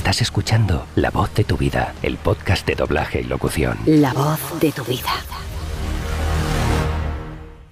Estás 0.00 0.22
escuchando 0.22 0.86
La 0.96 1.10
voz 1.10 1.34
de 1.34 1.44
tu 1.44 1.58
vida, 1.58 1.92
el 2.02 2.16
podcast 2.16 2.66
de 2.66 2.74
doblaje 2.74 3.20
y 3.20 3.24
locución. 3.24 3.76
La 3.84 4.14
voz 4.14 4.58
de 4.58 4.72
tu 4.72 4.82
vida. 4.82 5.10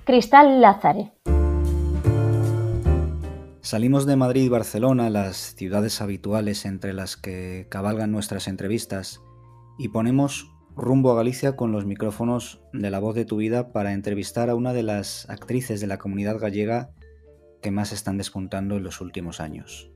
Cristal 0.04 0.60
Lázare. 0.60 1.10
Salimos 3.62 4.04
de 4.04 4.16
Madrid 4.16 4.42
y 4.42 4.48
Barcelona, 4.50 5.08
las 5.08 5.54
ciudades 5.56 6.02
habituales 6.02 6.66
entre 6.66 6.92
las 6.92 7.16
que 7.16 7.66
cabalgan 7.70 8.12
nuestras 8.12 8.46
entrevistas, 8.46 9.22
y 9.78 9.88
ponemos 9.88 10.52
rumbo 10.76 11.12
a 11.12 11.16
Galicia 11.16 11.56
con 11.56 11.72
los 11.72 11.86
micrófonos 11.86 12.60
de 12.74 12.90
La 12.90 12.98
voz 12.98 13.14
de 13.14 13.24
tu 13.24 13.38
vida 13.38 13.72
para 13.72 13.94
entrevistar 13.94 14.50
a 14.50 14.54
una 14.54 14.74
de 14.74 14.82
las 14.82 15.30
actrices 15.30 15.80
de 15.80 15.86
la 15.86 15.96
comunidad 15.96 16.38
gallega 16.38 16.90
que 17.62 17.70
más 17.70 17.90
están 17.92 18.18
despuntando 18.18 18.76
en 18.76 18.84
los 18.84 19.00
últimos 19.00 19.40
años. 19.40 19.90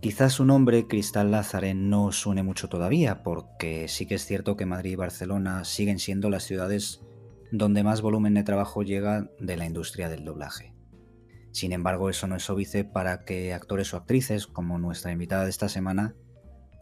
Quizás 0.00 0.34
su 0.34 0.44
nombre, 0.44 0.86
Cristal 0.86 1.30
Lázare, 1.30 1.74
no 1.74 2.12
suene 2.12 2.42
mucho 2.42 2.68
todavía, 2.68 3.22
porque 3.22 3.88
sí 3.88 4.06
que 4.06 4.16
es 4.16 4.26
cierto 4.26 4.56
que 4.56 4.66
Madrid 4.66 4.92
y 4.92 4.96
Barcelona 4.96 5.64
siguen 5.64 5.98
siendo 5.98 6.28
las 6.28 6.44
ciudades 6.44 7.02
donde 7.50 7.82
más 7.82 8.02
volumen 8.02 8.34
de 8.34 8.42
trabajo 8.42 8.82
llega 8.82 9.28
de 9.40 9.56
la 9.56 9.66
industria 9.66 10.08
del 10.08 10.24
doblaje. 10.24 10.74
Sin 11.52 11.72
embargo, 11.72 12.10
eso 12.10 12.26
no 12.26 12.36
es 12.36 12.50
óbice 12.50 12.84
para 12.84 13.24
que 13.24 13.54
actores 13.54 13.94
o 13.94 13.96
actrices, 13.96 14.46
como 14.46 14.78
nuestra 14.78 15.12
invitada 15.12 15.44
de 15.44 15.50
esta 15.50 15.70
semana, 15.70 16.14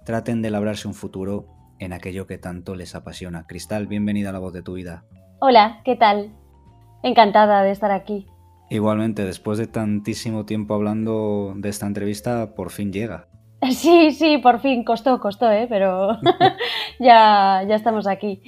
traten 0.05 0.43
de 0.43 0.51
labrarse 0.51 0.89
un 0.89 0.95
futuro 0.95 1.47
en 1.79 1.93
aquello 1.93 2.27
que 2.27 2.39
tanto 2.39 2.75
les 2.75 2.97
apasiona. 2.97 3.47
Cristal, 3.47 3.87
bienvenida 3.87 4.31
a 4.31 4.33
la 4.33 4.41
voz 4.41 4.53
de 4.53 4.63
tu 4.63 4.75
vida. 4.75 5.05
Hola, 5.41 5.81
¿qué 5.85 5.95
tal? 5.95 6.35
Encantada 7.05 7.63
de 7.63 7.71
estar 7.71 7.93
aquí. 7.93 8.27
Igualmente, 8.71 9.25
después 9.25 9.59
de 9.59 9.67
tantísimo 9.67 10.47
tiempo 10.47 10.75
hablando 10.75 11.53
de 11.57 11.69
esta 11.69 11.87
entrevista, 11.87 12.55
por 12.55 12.71
fin 12.71 12.93
llega. 12.93 13.29
Sí, 13.71 14.11
sí, 14.13 14.39
por 14.39 14.61
fin, 14.61 14.85
costó, 14.85 15.19
costó, 15.21 15.51
¿eh? 15.51 15.67
pero 15.69 16.19
ya, 17.01 17.65
ya 17.67 17.75
estamos 17.75 18.07
aquí. 18.07 18.43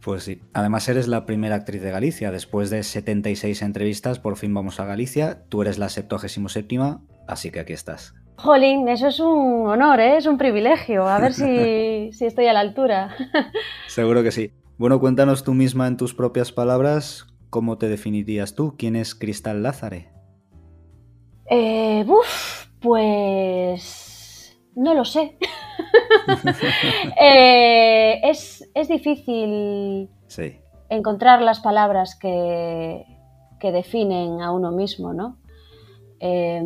Pues 0.00 0.22
sí, 0.22 0.40
además 0.54 0.88
eres 0.88 1.08
la 1.08 1.26
primera 1.26 1.56
actriz 1.56 1.82
de 1.82 1.90
Galicia. 1.90 2.30
Después 2.30 2.70
de 2.70 2.82
76 2.82 3.60
entrevistas, 3.62 4.18
por 4.18 4.36
fin 4.36 4.54
vamos 4.54 4.78
a 4.78 4.84
Galicia. 4.84 5.42
Tú 5.48 5.62
eres 5.62 5.78
la 5.78 5.88
77, 5.88 6.78
así 7.26 7.50
que 7.50 7.60
aquí 7.60 7.72
estás. 7.72 8.14
Jolín, 8.36 8.86
eso 8.88 9.08
es 9.08 9.18
un 9.18 9.66
honor, 9.66 9.98
¿eh? 9.98 10.18
es 10.18 10.26
un 10.26 10.38
privilegio. 10.38 11.06
A 11.08 11.18
ver 11.18 11.32
si, 11.32 12.12
si 12.16 12.24
estoy 12.24 12.46
a 12.46 12.52
la 12.52 12.60
altura. 12.60 13.16
Seguro 13.88 14.22
que 14.22 14.30
sí. 14.30 14.52
Bueno, 14.78 15.00
cuéntanos 15.00 15.42
tú 15.42 15.54
misma 15.54 15.86
en 15.86 15.96
tus 15.96 16.14
propias 16.14 16.52
palabras, 16.52 17.26
¿cómo 17.56 17.78
te 17.78 17.88
definirías 17.88 18.54
tú? 18.54 18.74
¿Quién 18.76 18.96
es 18.96 19.14
Cristal 19.14 19.62
Lázare? 19.62 20.10
Eh, 21.48 22.04
pues 22.82 24.60
no 24.74 24.92
lo 24.92 25.06
sé. 25.06 25.38
Eh, 27.18 28.20
es, 28.24 28.68
es, 28.74 28.88
difícil 28.88 30.10
sí. 30.26 30.58
encontrar 30.90 31.40
las 31.40 31.60
palabras 31.60 32.18
que, 32.18 33.06
que, 33.58 33.72
definen 33.72 34.42
a 34.42 34.52
uno 34.52 34.70
mismo, 34.72 35.14
¿no? 35.14 35.38
Eh, 36.20 36.62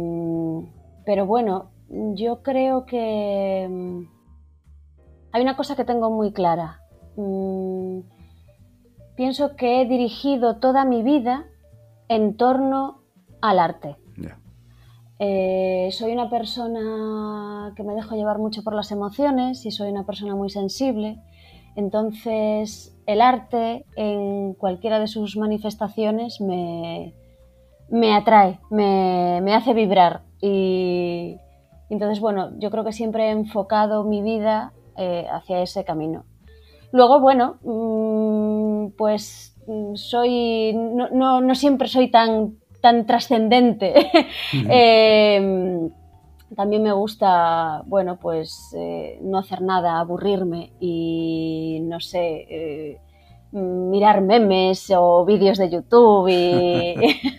pero 1.04 1.26
bueno, 1.26 1.70
yo 2.14 2.42
creo 2.42 2.84
que 2.86 3.68
mm, 3.70 4.02
hay 5.32 5.42
una 5.42 5.56
cosa 5.56 5.76
que 5.76 5.84
tengo 5.84 6.10
muy 6.10 6.32
clara. 6.32 6.80
Mm, 7.16 8.00
pienso 9.20 9.54
que 9.54 9.82
he 9.82 9.84
dirigido 9.84 10.56
toda 10.56 10.86
mi 10.86 11.02
vida 11.02 11.44
en 12.08 12.38
torno 12.38 13.02
al 13.42 13.58
arte. 13.58 13.98
Eh, 15.18 15.90
soy 15.92 16.12
una 16.12 16.30
persona 16.30 17.74
que 17.76 17.82
me 17.82 17.92
dejo 17.92 18.14
llevar 18.14 18.38
mucho 18.38 18.64
por 18.64 18.74
las 18.74 18.90
emociones 18.90 19.66
y 19.66 19.72
soy 19.72 19.90
una 19.90 20.06
persona 20.06 20.34
muy 20.34 20.48
sensible. 20.48 21.18
Entonces, 21.76 22.96
el 23.04 23.20
arte 23.20 23.84
en 23.94 24.54
cualquiera 24.54 24.98
de 24.98 25.06
sus 25.06 25.36
manifestaciones 25.36 26.40
me, 26.40 27.12
me 27.90 28.14
atrae, 28.14 28.58
me, 28.70 29.40
me 29.42 29.54
hace 29.54 29.74
vibrar. 29.74 30.22
Y, 30.40 31.36
entonces, 31.90 32.20
bueno, 32.20 32.58
yo 32.58 32.70
creo 32.70 32.84
que 32.84 32.94
siempre 32.94 33.26
he 33.26 33.32
enfocado 33.32 34.02
mi 34.02 34.22
vida 34.22 34.72
eh, 34.96 35.26
hacia 35.30 35.60
ese 35.60 35.84
camino. 35.84 36.24
Luego, 36.92 37.20
bueno, 37.20 37.58
mm, 37.62 38.96
pues 38.96 39.56
mm, 39.66 39.94
soy, 39.94 40.72
no, 40.74 41.40
no, 41.40 41.54
siempre 41.54 41.88
soy 41.88 42.10
tan, 42.10 42.58
tan 42.80 43.06
trascendente. 43.06 44.10
Em, 44.68 45.90
también 46.56 46.82
me 46.82 46.92
gusta, 46.92 47.82
bueno, 47.86 48.18
pues 48.18 48.74
eh, 48.76 49.18
no 49.22 49.38
hacer 49.38 49.62
nada, 49.62 50.00
aburrirme 50.00 50.72
y, 50.80 51.78
no 51.82 52.00
sé, 52.00 52.46
eh, 52.50 53.00
mirar 53.52 54.20
memes 54.20 54.92
o 54.96 55.24
vídeos 55.24 55.58
de 55.58 55.70
YouTube 55.70 56.28
y, 56.28 56.94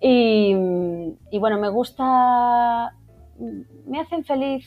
y, 1.30 1.38
bueno, 1.38 1.58
me 1.58 1.68
gusta, 1.68 2.94
me 3.86 4.00
hacen 4.00 4.24
feliz 4.24 4.66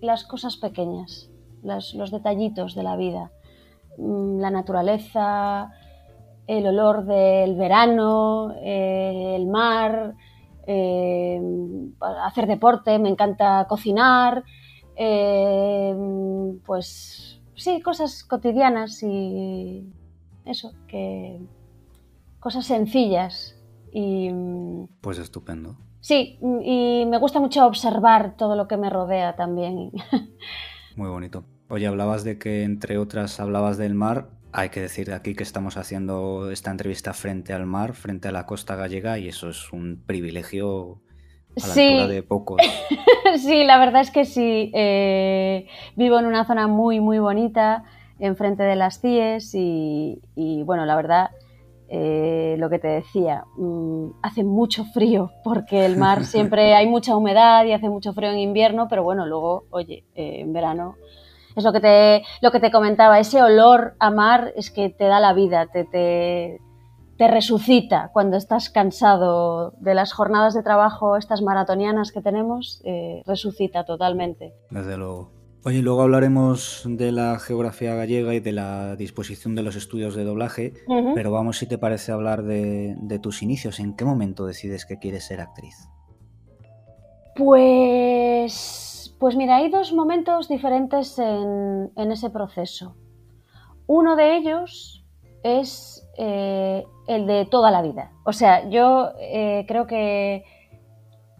las 0.00 0.24
cosas 0.24 0.56
pequeñas, 0.56 1.30
los 1.64 2.10
detallitos 2.10 2.74
de 2.74 2.82
la 2.82 2.96
vida, 2.96 3.32
mm, 3.98 4.38
la 4.38 4.50
naturaleza, 4.50 5.72
el 6.46 6.66
olor 6.66 7.04
del 7.04 7.56
verano, 7.56 8.54
eh, 8.60 9.34
el 9.36 9.46
mar, 9.46 10.14
eh, 10.66 11.40
hacer 12.22 12.46
deporte, 12.46 12.98
me 12.98 13.08
encanta 13.08 13.66
cocinar, 13.68 14.44
eh, 14.96 15.94
pues 16.64 17.40
sí, 17.56 17.80
cosas 17.80 18.24
cotidianas 18.24 19.02
y 19.02 19.90
eso, 20.44 20.72
que 20.86 21.40
cosas 22.40 22.66
sencillas 22.66 23.58
y... 23.92 24.30
Pues 25.00 25.18
estupendo. 25.18 25.76
Sí, 26.00 26.38
y 26.42 27.06
me 27.06 27.16
gusta 27.16 27.40
mucho 27.40 27.66
observar 27.66 28.36
todo 28.36 28.56
lo 28.56 28.68
que 28.68 28.76
me 28.76 28.90
rodea 28.90 29.36
también. 29.36 29.90
Muy 30.96 31.08
bonito. 31.08 31.44
Oye, 31.74 31.88
hablabas 31.88 32.22
de 32.22 32.38
que 32.38 32.62
entre 32.62 32.98
otras 32.98 33.40
hablabas 33.40 33.78
del 33.78 33.94
mar. 33.94 34.28
Hay 34.52 34.68
que 34.68 34.80
decir 34.80 35.12
aquí 35.12 35.34
que 35.34 35.42
estamos 35.42 35.76
haciendo 35.76 36.52
esta 36.52 36.70
entrevista 36.70 37.12
frente 37.14 37.52
al 37.52 37.66
mar, 37.66 37.94
frente 37.94 38.28
a 38.28 38.30
la 38.30 38.46
costa 38.46 38.76
gallega, 38.76 39.18
y 39.18 39.26
eso 39.26 39.48
es 39.48 39.72
un 39.72 40.00
privilegio 40.06 41.00
a 41.60 41.66
la 41.66 41.72
altura 41.72 42.06
de 42.06 42.22
pocos. 42.22 42.62
sí, 43.38 43.64
la 43.64 43.78
verdad 43.78 44.02
es 44.02 44.12
que 44.12 44.24
sí. 44.24 44.70
Eh, 44.72 45.66
vivo 45.96 46.16
en 46.20 46.26
una 46.26 46.44
zona 46.44 46.68
muy, 46.68 47.00
muy 47.00 47.18
bonita, 47.18 47.82
enfrente 48.20 48.62
de 48.62 48.76
las 48.76 49.00
CIES, 49.00 49.52
y, 49.56 50.62
bueno, 50.64 50.86
la 50.86 50.94
verdad, 50.94 51.30
eh, 51.88 52.54
lo 52.56 52.70
que 52.70 52.78
te 52.78 52.86
decía, 52.86 53.46
mm, 53.56 54.10
hace 54.22 54.44
mucho 54.44 54.84
frío, 54.84 55.32
porque 55.42 55.84
el 55.84 55.96
mar 55.96 56.24
siempre 56.24 56.76
hay 56.76 56.86
mucha 56.86 57.16
humedad 57.16 57.64
y 57.64 57.72
hace 57.72 57.88
mucho 57.88 58.12
frío 58.12 58.30
en 58.30 58.38
invierno, 58.38 58.86
pero 58.88 59.02
bueno, 59.02 59.26
luego, 59.26 59.64
oye, 59.70 60.04
eh, 60.14 60.36
en 60.38 60.52
verano 60.52 60.94
es 61.56 61.64
lo 61.64 61.72
que 61.72 61.80
te, 61.80 62.22
lo 62.40 62.50
que 62.50 62.60
te 62.60 62.70
comentaba, 62.70 63.18
ese 63.18 63.42
olor 63.42 63.94
a 63.98 64.10
mar 64.10 64.52
es 64.56 64.70
que 64.70 64.90
te 64.90 65.04
da 65.04 65.20
la 65.20 65.32
vida, 65.32 65.66
te, 65.66 65.84
te, 65.84 66.60
te 67.16 67.28
resucita 67.28 68.10
cuando 68.12 68.36
estás 68.36 68.70
cansado 68.70 69.72
de 69.78 69.94
las 69.94 70.12
jornadas 70.12 70.54
de 70.54 70.62
trabajo, 70.62 71.16
estas 71.16 71.42
maratonianas 71.42 72.12
que 72.12 72.20
tenemos, 72.20 72.80
eh, 72.84 73.22
resucita 73.26 73.84
totalmente. 73.84 74.54
Desde 74.70 74.96
luego. 74.96 75.32
Oye, 75.66 75.80
luego 75.80 76.02
hablaremos 76.02 76.82
de 76.84 77.10
la 77.10 77.38
geografía 77.38 77.94
gallega 77.94 78.34
y 78.34 78.40
de 78.40 78.52
la 78.52 78.96
disposición 78.96 79.54
de 79.54 79.62
los 79.62 79.76
estudios 79.76 80.14
de 80.14 80.22
doblaje, 80.24 80.74
pero 81.14 81.30
vamos, 81.32 81.56
si 81.56 81.66
te 81.66 81.78
parece, 81.78 82.12
hablar 82.12 82.42
de, 82.42 82.94
de 82.98 83.18
tus 83.18 83.42
inicios. 83.42 83.80
¿En 83.80 83.96
qué 83.96 84.04
momento 84.04 84.44
decides 84.44 84.84
que 84.84 84.98
quieres 84.98 85.24
ser 85.26 85.40
actriz? 85.40 85.88
Pues 87.34 88.83
pues 89.24 89.36
mira, 89.36 89.56
hay 89.56 89.70
dos 89.70 89.94
momentos 89.94 90.48
diferentes 90.48 91.18
en, 91.18 91.90
ese 91.96 92.28
proceso. 92.28 92.94
Uno 93.86 94.16
de 94.16 94.36
ellos 94.36 95.02
es 95.42 96.06
eh, 96.18 96.84
el 97.06 97.26
de 97.26 97.46
toda 97.46 97.70
la 97.70 97.80
vida. 97.80 98.12
O 98.26 98.34
sea, 98.34 98.68
yo 98.68 99.12
eh, 99.18 99.64
creo 99.66 99.86
que 99.86 100.44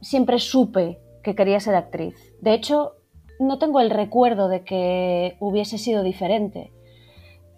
siempre 0.01 0.39
supe 0.39 0.99
que 1.23 1.35
quería 1.35 1.61
ser 1.61 1.75
actriz. 1.75 2.17
De 2.41 2.55
hecho, 2.55 2.95
no 3.39 3.59
tengo 3.59 3.81
el 3.81 3.91
recuerdo 3.91 4.49
de 4.49 4.65
que 4.65 5.37
hubiese 5.39 5.77
sido 5.77 6.03
diferente. 6.03 6.73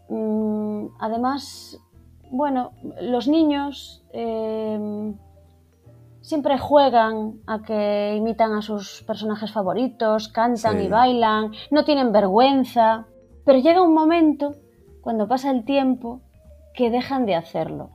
Mm, 0.08 0.86
además, 0.98 1.78
bueno, 2.32 2.72
los 3.00 3.28
niños 3.28 4.04
eh, 4.12 5.14
siempre 6.26 6.58
juegan 6.58 7.40
a 7.46 7.62
que 7.62 8.16
imitan 8.16 8.52
a 8.52 8.60
sus 8.60 9.04
personajes 9.06 9.52
favoritos, 9.52 10.26
cantan 10.26 10.82
y 10.82 10.88
bailan, 10.88 11.52
no 11.70 11.84
tienen 11.84 12.10
vergüenza, 12.10 13.06
pero 13.44 13.60
llega 13.60 13.80
un 13.80 13.94
momento, 13.94 14.56
cuando 15.02 15.28
pasa 15.28 15.52
el 15.52 15.64
tiempo, 15.64 16.20
que 16.74 16.90
dejan 16.90 17.26
de 17.26 17.36
hacerlo. 17.36 17.90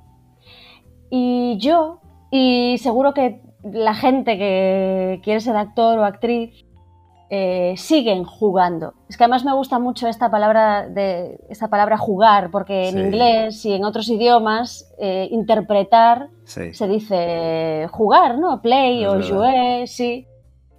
Y 1.10 1.58
yo, 1.58 2.00
y 2.32 2.78
seguro 2.78 3.14
que 3.14 3.42
la 3.64 3.94
gente 3.94 4.38
que 4.38 5.20
quiere 5.26 5.42
ser 5.42 5.58
actor 5.58 6.00
o 6.00 6.06
actriz, 6.06 6.66
eh, 7.34 7.76
siguen 7.78 8.26
jugando. 8.26 8.94
Es 9.08 9.16
que 9.16 9.24
además 9.24 9.46
me 9.46 9.54
gusta 9.54 9.80
mucho 9.80 10.10
esta 10.10 10.30
palabra, 10.30 10.90
de, 10.90 11.40
esta 11.48 11.70
palabra 11.70 11.98
jugar, 11.98 12.52
porque 12.52 12.90
en 12.90 13.00
inglés 13.00 13.66
y 13.66 13.72
en 13.72 13.86
otros 13.86 14.10
idiomas 14.10 14.94
eh, 15.00 15.30
interpretar 15.32 16.28
se 16.44 16.88
dice 16.90 17.88
jugar, 17.90 18.38
¿no? 18.38 18.62
Play 18.62 19.06
o 19.06 19.22
jouer, 19.24 19.88
sí. 19.88 20.28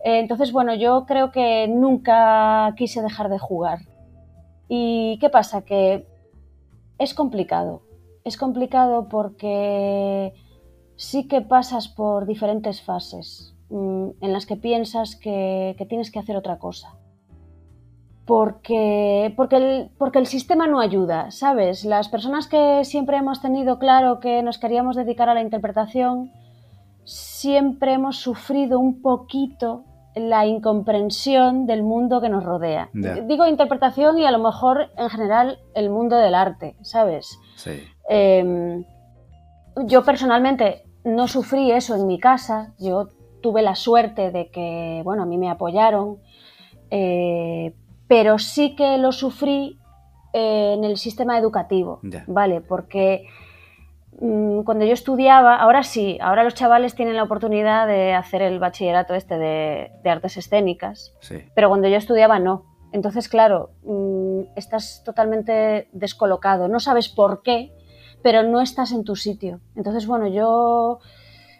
Eh, 0.04 0.18
entonces, 0.18 0.52
bueno, 0.52 0.74
yo 0.74 1.06
creo 1.06 1.32
que 1.32 1.68
nunca 1.68 2.74
quise 2.76 3.00
dejar 3.00 3.30
de 3.30 3.38
jugar. 3.38 3.78
¿Y 4.68 5.16
qué 5.20 5.30
pasa? 5.30 5.62
Que 5.62 6.06
es 6.98 7.14
complicado. 7.14 7.80
Es 8.24 8.36
complicado 8.36 9.08
porque 9.08 10.34
sí 10.96 11.26
que 11.28 11.40
pasas 11.40 11.88
por 11.88 12.26
diferentes 12.26 12.82
fases. 12.82 13.54
Mm, 13.72 14.10
en 14.20 14.34
las 14.34 14.44
que 14.44 14.56
piensas 14.56 15.16
que, 15.16 15.74
tienes 15.88 16.10
que 16.10 16.18
hacer 16.18 16.36
otra 16.36 16.58
cosa. 16.58 16.94
Porque, 18.26 19.32
porque, 19.34 19.56
el, 19.56 19.90
porque 19.96 20.18
el 20.18 20.26
sistema 20.26 20.66
no 20.66 20.78
ayuda, 20.78 21.30
¿sabes? 21.30 21.86
Las 21.86 22.10
personas 22.10 22.48
que 22.48 22.84
siempre 22.84 23.16
hemos 23.16 23.40
tenido 23.40 23.78
claro 23.78 24.20
que 24.20 24.42
nos 24.42 24.58
queríamos 24.58 24.94
dedicar 24.94 25.30
a 25.30 25.34
la 25.34 25.40
interpretación, 25.40 26.30
siempre 27.04 27.94
hemos 27.94 28.18
sufrido 28.18 28.78
un 28.78 29.00
poquito 29.00 29.84
la 30.14 30.44
incomprensión 30.44 31.64
del 31.64 31.82
mundo 31.82 32.20
que 32.20 32.28
nos 32.28 32.44
rodea. 32.44 32.90
Digo 32.92 33.46
interpretación 33.46 34.18
y 34.18 34.26
a 34.26 34.30
lo 34.32 34.38
mejor 34.38 34.90
en 34.98 35.08
general 35.08 35.60
el 35.74 35.88
mundo 35.88 36.16
del 36.16 36.34
arte, 36.34 36.76
¿sabes? 36.82 37.38
Sí. 37.56 37.82
Em, 38.06 38.84
yo 39.86 40.04
personalmente 40.04 40.84
no 41.04 41.26
sufrí 41.26 41.72
eso 41.72 41.94
en 41.94 42.06
mi 42.06 42.20
casa, 42.20 42.74
yo 42.78 43.08
tuve 43.42 43.62
la 43.62 43.74
suerte 43.74 44.30
de 44.30 44.48
que, 44.50 45.02
bueno, 45.04 45.24
a 45.24 45.26
mí 45.26 45.36
me 45.36 45.50
apoyaron, 45.50 46.18
eh, 46.90 47.74
pero 48.08 48.38
sí 48.38 48.74
que 48.76 48.98
lo 48.98 49.12
sufrí 49.12 49.78
eh, 50.32 50.74
en 50.76 50.84
el 50.84 50.96
sistema 50.96 51.38
educativo, 51.38 52.00
¿vale? 52.26 52.60
Porque 52.62 53.26
mm, 54.20 54.62
cuando 54.62 54.84
yo 54.84 54.94
estudiaba, 54.94 55.56
ahora 55.56 55.82
sí, 55.82 56.18
ahora 56.22 56.44
los 56.44 56.54
chavales 56.54 56.94
tienen 56.94 57.16
la 57.16 57.22
oportunidad 57.22 57.86
de 57.86 58.14
hacer 58.14 58.40
el 58.40 58.58
bachillerato 58.58 59.14
este 59.14 59.36
de, 59.36 59.90
artes 60.04 60.36
escénicas, 60.36 61.14
pero 61.54 61.68
cuando 61.68 61.88
yo 61.88 61.96
estudiaba 61.96 62.38
no. 62.38 62.64
Entonces, 62.92 63.28
claro, 63.28 63.70
mm, 63.84 64.56
estás 64.56 65.02
totalmente 65.04 65.88
descolocado, 65.92 66.68
no 66.68 66.80
sabes 66.80 67.08
por 67.08 67.42
qué, 67.42 67.72
pero 68.22 68.42
no 68.42 68.60
estás 68.60 68.92
en 68.92 69.04
tu 69.04 69.16
sitio. 69.16 69.60
Entonces, 69.76 70.06
bueno, 70.06 70.28
yo 70.28 71.00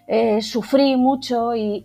eh, 0.07 0.43
sufrí 0.43 0.97
mucho 0.97 1.55
y, 1.55 1.83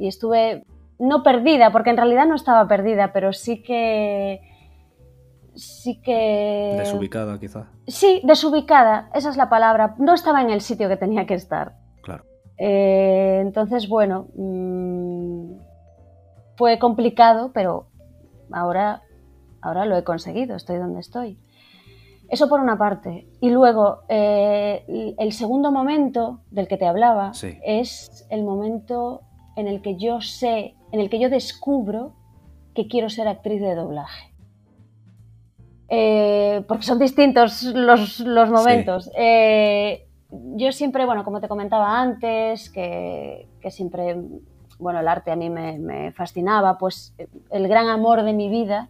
estuve 0.00 0.64
no 0.98 1.22
perdida, 1.22 1.70
porque 1.72 1.90
en 1.90 1.98
realidad 1.98 2.26
no 2.26 2.34
estaba 2.34 2.66
perdida, 2.68 3.12
pero 3.12 3.32
sí 3.32 3.62
que... 3.62 4.40
Sí 5.54 6.00
que... 6.02 6.76
Desubicada 6.78 7.38
quizá. 7.38 7.70
Sí, 7.86 8.20
desubicada, 8.24 9.10
esa 9.14 9.30
es 9.30 9.36
la 9.36 9.48
palabra. 9.48 9.94
No 9.98 10.14
estaba 10.14 10.42
en 10.42 10.50
el 10.50 10.60
sitio 10.60 10.88
que 10.88 10.96
tenía 10.96 11.26
que 11.26 11.34
estar. 11.34 11.76
Claro. 12.02 12.24
Eh, 12.58 13.38
entonces, 13.40 13.88
bueno, 13.88 14.28
mm, 14.36 15.52
fue 16.56 16.78
complicado, 16.78 17.52
pero 17.52 17.86
ahora, 18.52 19.02
ahora 19.62 19.84
lo 19.86 19.96
he 19.96 20.04
conseguido, 20.04 20.56
estoy 20.56 20.78
donde 20.78 21.00
estoy. 21.00 21.38
Eso 22.28 22.48
por 22.48 22.60
una 22.60 22.76
parte. 22.76 23.26
Y 23.40 23.50
luego, 23.50 24.02
eh, 24.08 25.14
el 25.18 25.32
segundo 25.32 25.70
momento 25.70 26.40
del 26.50 26.66
que 26.66 26.76
te 26.76 26.86
hablaba 26.86 27.32
es 27.64 28.26
el 28.30 28.42
momento 28.42 29.22
en 29.56 29.68
el 29.68 29.80
que 29.80 29.96
yo 29.96 30.20
sé, 30.20 30.74
en 30.92 31.00
el 31.00 31.08
que 31.08 31.18
yo 31.18 31.30
descubro 31.30 32.14
que 32.74 32.88
quiero 32.88 33.08
ser 33.08 33.28
actriz 33.28 33.60
de 33.60 33.74
doblaje. 33.74 34.32
Eh, 35.88 36.64
porque 36.66 36.82
son 36.82 36.98
distintos 36.98 37.62
los, 37.62 38.20
momentos. 38.26 39.10
Eh, 39.16 40.06
yo 40.30 40.72
siempre, 40.72 41.06
bueno, 41.06 41.24
como 41.24 41.40
te 41.40 41.48
comentaba 41.48 42.00
antes, 42.00 42.70
que, 42.70 43.48
siempre, 43.70 44.16
bueno, 44.78 44.98
el 44.98 45.06
arte 45.06 45.30
a 45.30 45.36
mí 45.36 45.48
me, 45.48 46.10
fascinaba, 46.12 46.76
pues 46.76 47.14
el 47.50 47.68
gran 47.68 47.88
amor 47.88 48.24
de 48.24 48.32
mi 48.32 48.48
vida 48.48 48.88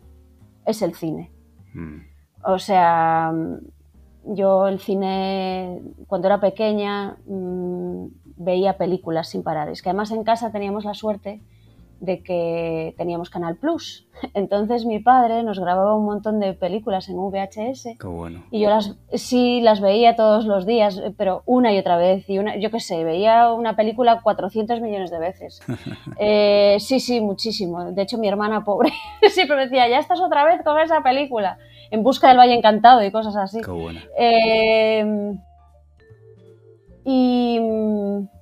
es 0.65 0.81
el 0.81 0.95
cine. 0.95 1.31
Mm. 1.75 2.16
O 2.47 2.59
sea, 2.59 3.33
yo 4.25 4.69
el 4.69 4.79
cine, 4.79 5.83
cuando 6.07 6.29
era 6.29 6.41
pequeña, 6.41 7.17
mm, 7.27 8.07
veía 8.37 8.77
películas 8.77 9.29
sin 9.29 9.43
parar. 9.43 9.69
Es 9.69 9.83
que 9.83 9.91
además 9.91 10.11
en 10.11 10.25
casa 10.25 10.53
teníamos 10.53 10.85
la 10.85 10.95
suerte 10.95 11.43
de 12.01 12.23
que 12.23 12.95
teníamos 12.99 13.31
Canal 13.31 13.57
Plus. 13.57 14.07
Entonces 14.35 14.85
mi 14.85 14.99
padre 14.99 15.43
nos 15.43 15.59
grababa 15.59 15.97
un 15.97 16.05
montón 16.05 16.41
de 16.41 16.53
películas 16.53 17.09
en 17.09 17.17
VHS. 17.17 17.97
Qué 17.99 18.07
bueno. 18.07 18.45
Y 18.51 18.61
yo 18.61 18.69
las 18.69 18.97
sí 19.15 19.61
las 19.61 19.81
veía 19.81 20.15
todos 20.15 20.45
los 20.45 20.67
días, 20.67 21.03
pero 21.17 21.43
una 21.47 21.73
y 21.73 21.79
otra 21.79 21.97
vez. 21.97 22.29
Y 22.29 22.39
una, 22.39 22.57
yo 22.57 22.71
qué 22.71 22.81
sé, 22.81 23.03
veía 23.05 23.53
una 23.53 23.77
película 23.77 24.21
400 24.23 24.81
millones 24.81 25.11
de 25.11 25.19
veces. 25.19 25.61
Eh, 26.19 26.79
sí, 26.81 26.99
sí, 26.99 27.21
muchísimo. 27.21 27.93
De 27.93 28.03
hecho, 28.03 28.17
mi 28.17 28.27
hermana 28.29 28.65
pobre 28.65 28.91
siempre 29.31 29.57
me 29.57 29.65
decía, 29.65 29.89
ya 29.89 29.99
estás 29.99 30.21
otra 30.21 30.45
vez 30.45 30.63
con 30.65 30.79
esa 30.79 31.03
película. 31.03 31.59
En 31.91 32.03
busca 32.03 32.29
del 32.29 32.39
Valle 32.39 32.55
Encantado 32.55 33.03
y 33.05 33.11
cosas 33.11 33.37
así. 33.37 33.61
Qué 33.61 33.71
bueno. 33.71 34.01
Eh, 34.19 35.35
y 37.05 37.61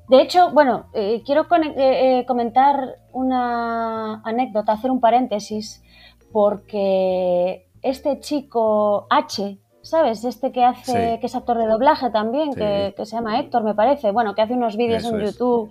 de 0.08 0.20
hecho, 0.20 0.50
bueno, 0.52 0.87
eh, 0.93 1.23
quiero 1.25 1.43
eh, 1.43 1.75
eh, 1.76 2.25
comentar 2.26 2.99
una 3.12 4.20
anécdota, 4.23 4.73
hacer 4.73 4.91
un 4.91 5.00
paréntesis, 5.00 5.82
porque 6.31 7.69
este 7.81 8.20
chico 8.20 9.06
H, 9.08 9.58
¿sabes? 9.81 10.25
Este 10.25 10.52
que 10.52 10.62
hace, 10.62 11.19
que 11.20 11.26
es 11.26 11.35
actor 11.35 11.56
de 11.58 11.67
doblaje 11.67 12.11
también, 12.11 12.52
que, 12.55 12.93
se 12.97 13.17
llama 13.17 13.38
Héctor, 13.38 13.64
me 13.64 13.75
parece, 13.75 14.11
bueno, 14.11 14.35
que 14.35 14.43
hace 14.43 14.55
unos 14.55 14.76
vídeos 14.76 15.05
en 15.05 15.20
YouTube 15.20 15.70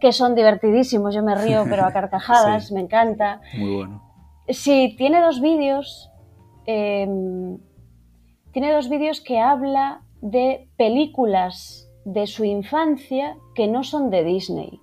que 0.00 0.12
son 0.12 0.34
divertidísimos, 0.34 1.14
yo 1.14 1.22
me 1.22 1.34
río, 1.34 1.64
pero 1.68 1.84
a 1.84 1.92
carcajadas, 1.92 2.72
me 2.72 2.80
encanta. 2.80 3.40
Muy 3.56 3.76
bueno. 3.76 4.02
Sí, 4.48 4.94
tiene 4.98 5.22
dos 5.22 5.40
vídeos, 5.40 6.09
em, 6.70 7.58
tiene 8.52 8.72
dos 8.72 8.88
vídeos 8.88 9.20
que 9.20 9.38
habla 9.38 10.02
de 10.20 10.68
películas 10.76 11.88
de 12.04 12.26
su 12.26 12.44
infancia 12.44 13.36
que 13.54 13.66
no 13.68 13.84
son 13.84 14.10
de 14.10 14.24
Disney. 14.24 14.80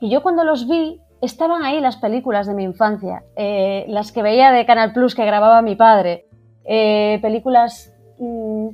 Y 0.00 0.10
yo 0.10 0.22
cuando 0.22 0.44
los 0.44 0.68
vi, 0.68 1.00
estaban 1.20 1.62
ahí 1.62 1.80
las 1.80 1.96
películas 1.96 2.46
de 2.46 2.54
mi 2.54 2.64
infancia, 2.64 3.22
eh, 3.36 3.84
las 3.88 4.12
que 4.12 4.22
veía 4.22 4.52
de 4.52 4.66
Canal 4.66 4.92
Plus 4.92 5.14
que 5.14 5.24
grababa 5.24 5.62
mi 5.62 5.76
padre, 5.76 6.26
eh, 6.64 7.18
películas 7.22 7.92
mm, 8.18 8.68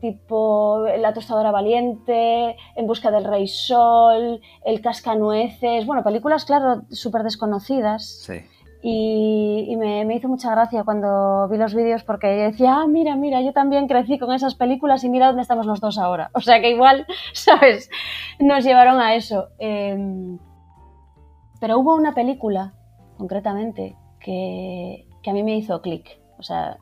tipo 0.00 0.84
La 0.98 1.14
tostadora 1.14 1.50
valiente, 1.50 2.56
En 2.76 2.86
busca 2.86 3.10
del 3.10 3.24
rey 3.24 3.46
sol, 3.48 4.40
El 4.64 4.80
cascanueces, 4.80 5.86
bueno, 5.86 6.02
películas, 6.02 6.44
claro, 6.44 6.82
súper 6.90 7.22
desconocidas. 7.22 8.22
Sí. 8.22 8.34
Y, 8.88 9.74
me, 9.78 10.14
hizo 10.14 10.28
mucha 10.28 10.52
gracia 10.52 10.84
cuando 10.84 11.48
vi 11.48 11.58
los 11.58 11.74
vídeos 11.74 12.04
porque 12.04 12.28
decía, 12.28 12.82
ah, 12.82 12.86
mira, 12.86 13.16
mira, 13.16 13.42
yo 13.42 13.52
también 13.52 13.88
crecí 13.88 14.16
con 14.16 14.32
esas 14.32 14.54
películas 14.54 15.02
y 15.02 15.08
mira 15.08 15.26
dónde 15.26 15.42
estamos 15.42 15.66
los 15.66 15.80
dos 15.80 15.98
ahora. 15.98 16.30
O 16.34 16.40
sea 16.40 16.60
que 16.60 16.70
igual, 16.70 17.04
¿sabes? 17.32 17.90
Nos 18.38 18.62
llevaron 18.62 19.00
a 19.00 19.16
eso. 19.16 19.48
Em, 19.58 20.38
pero 21.60 21.80
hubo 21.80 21.96
una 21.96 22.14
película, 22.14 22.74
concretamente, 23.18 23.96
que, 24.20 25.08
a 25.26 25.32
mí 25.32 25.42
me 25.42 25.56
hizo 25.56 25.82
clic. 25.82 26.20
O 26.38 26.44
sea, 26.44 26.78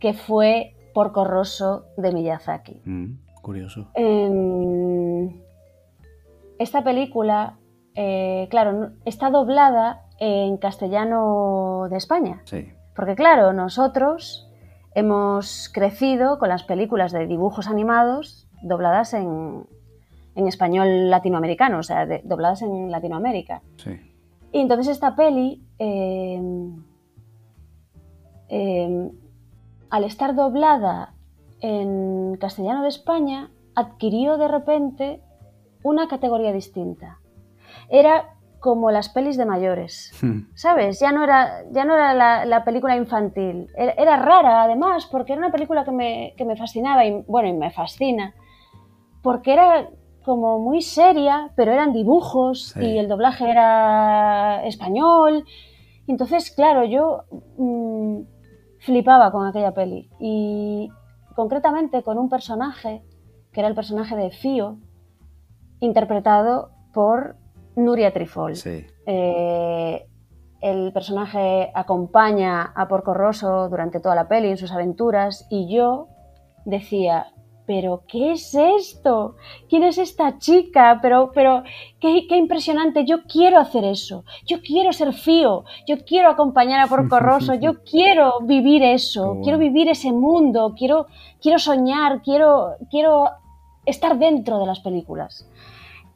que 0.00 0.14
fue 0.14 0.74
Porco 0.94 1.24
Rosso 1.24 1.84
de 1.96 2.10
Miyazaki. 2.10 2.82
Mm, 2.84 3.18
curioso. 3.40 3.86
Em, 3.94 5.30
esta 6.58 6.82
película, 6.82 7.56
eh, 7.94 8.48
claro, 8.50 8.90
está 9.04 9.30
doblada 9.30 10.02
en 10.18 10.56
castellano 10.56 11.88
de 11.90 11.96
España. 11.96 12.42
Sí. 12.44 12.68
Porque 12.94 13.14
claro, 13.14 13.52
nosotros 13.52 14.48
hemos 14.94 15.68
crecido 15.72 16.38
con 16.38 16.48
las 16.48 16.62
películas 16.62 17.12
de 17.12 17.26
dibujos 17.26 17.68
animados 17.68 18.48
dobladas 18.62 19.14
en, 19.14 19.66
español 20.36 21.10
latinoamericano, 21.10 21.78
o 21.78 21.82
sea, 21.82 22.06
dobladas 22.24 22.62
en 22.62 22.90
Latinoamérica. 22.90 23.62
Sí. 23.76 24.00
Y 24.52 24.60
entonces 24.60 24.88
esta 24.88 25.14
peli, 25.14 25.62
em, 25.78 26.84
em, 28.48 29.10
al 29.90 30.04
estar 30.04 30.34
doblada 30.34 31.14
en 31.60 32.36
castellano 32.40 32.82
de 32.82 32.88
España, 32.88 33.50
adquirió 33.74 34.36
de 34.38 34.48
repente 34.48 35.20
una 35.82 36.08
categoría 36.08 36.52
distinta. 36.52 37.18
Era 37.88 38.34
como 38.64 38.90
las 38.90 39.10
pelis 39.10 39.36
de 39.36 39.44
mayores, 39.44 40.10
hmm. 40.22 40.54
¿sabes? 40.54 40.98
Ya 40.98 41.12
no 41.12 41.22
era, 41.22 41.64
ya 41.70 41.84
no 41.84 41.94
era 41.94 42.14
la, 42.46 42.64
película 42.64 42.96
infantil. 42.96 43.68
Era, 43.76 44.16
rara, 44.16 44.62
además, 44.62 45.04
porque 45.04 45.34
era 45.34 45.40
una 45.40 45.52
película 45.52 45.84
que 45.84 45.90
me, 45.92 46.56
fascinaba 46.56 47.04
y, 47.04 47.22
bueno, 47.28 47.50
y 47.50 47.52
me 47.52 47.70
fascina, 47.70 48.34
porque 49.22 49.52
era 49.52 49.90
como 50.24 50.60
muy 50.60 50.80
seria, 50.80 51.50
pero 51.56 51.72
eran 51.72 51.92
dibujos 51.92 52.68
Sí. 52.68 52.80
y 52.80 52.98
el 52.98 53.06
doblaje 53.06 53.50
era 53.50 54.64
español. 54.64 55.44
Entonces, 56.06 56.50
claro, 56.50 56.84
yo 56.84 57.24
mm, 57.58 58.22
flipaba 58.78 59.30
con 59.30 59.46
aquella 59.46 59.74
peli. 59.74 60.08
Y 60.18 60.88
concretamente 61.36 62.02
con 62.02 62.16
un 62.16 62.30
personaje, 62.30 63.04
que 63.52 63.60
era 63.60 63.68
el 63.68 63.74
personaje 63.74 64.16
de 64.16 64.30
Fío, 64.30 64.78
interpretado 65.80 66.70
por 66.94 67.36
Nuria 67.76 68.12
Trifol. 68.12 68.56
Sí. 68.56 68.86
Eh, 69.06 70.06
el 70.60 70.92
personaje 70.92 71.70
acompaña 71.74 72.72
a 72.74 72.88
Porco 72.88 73.12
Rosso 73.12 73.68
durante 73.68 74.00
toda 74.00 74.14
la 74.14 74.28
peli 74.28 74.48
en 74.48 74.56
sus 74.56 74.72
aventuras 74.72 75.46
y 75.50 75.68
yo 75.74 76.08
decía, 76.64 77.26
pero 77.66 78.04
¿qué 78.08 78.32
es 78.32 78.54
esto? 78.54 79.36
¿Quién 79.68 79.82
es 79.84 79.98
esta 79.98 80.38
chica? 80.38 81.00
Pero, 81.02 81.32
pero 81.34 81.62
qué, 82.00 82.26
qué 82.28 82.36
impresionante, 82.36 83.04
yo 83.04 83.24
quiero 83.24 83.58
hacer 83.58 83.84
eso, 83.84 84.24
yo 84.46 84.60
quiero 84.62 84.92
ser 84.92 85.12
Fío, 85.12 85.64
yo 85.86 85.96
quiero 86.06 86.30
acompañar 86.30 86.80
a 86.80 86.86
Porco 86.86 87.20
Rosso, 87.20 87.54
yo 87.54 87.82
quiero 87.84 88.40
vivir 88.42 88.82
eso, 88.82 89.26
bueno. 89.26 89.42
quiero 89.42 89.58
vivir 89.58 89.88
ese 89.88 90.12
mundo, 90.12 90.74
quiero, 90.76 91.06
quiero 91.40 91.58
soñar, 91.58 92.22
quiero, 92.22 92.76
quiero 92.90 93.28
estar 93.84 94.18
dentro 94.18 94.58
de 94.58 94.66
las 94.66 94.80
películas 94.80 95.46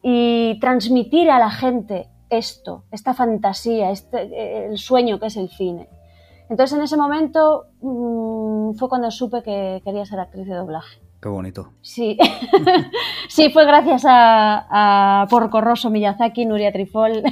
y 0.02 0.58
transmitir 0.60 1.30
a 1.30 1.38
la 1.38 1.50
gente 1.50 2.08
esto, 2.30 2.84
esta 2.90 3.14
fantasía, 3.14 3.90
este, 3.90 4.66
el 4.66 4.78
sueño 4.78 5.18
que 5.18 5.26
es 5.26 5.36
el 5.36 5.48
cine. 5.48 5.88
Entonces 6.48 6.76
en 6.78 6.84
ese 6.84 6.96
momento 6.96 7.66
mm, 7.80 8.74
fue 8.74 8.88
cuando 8.88 9.10
supe 9.10 9.42
que 9.42 9.82
quería 9.84 10.06
ser 10.06 10.20
actriz 10.20 10.46
de 10.46 10.54
doblaje. 10.54 11.00
Qué 11.20 11.28
bonito. 11.28 11.72
Sí, 11.82 12.16
sí 13.28 13.50
fue 13.50 13.66
gracias 13.66 14.04
a, 14.06 15.22
a 15.22 15.26
Porco 15.26 15.60
Rosso, 15.60 15.90
Miyazaki, 15.90 16.46
Nuria 16.46 16.72
Trifol. 16.72 17.22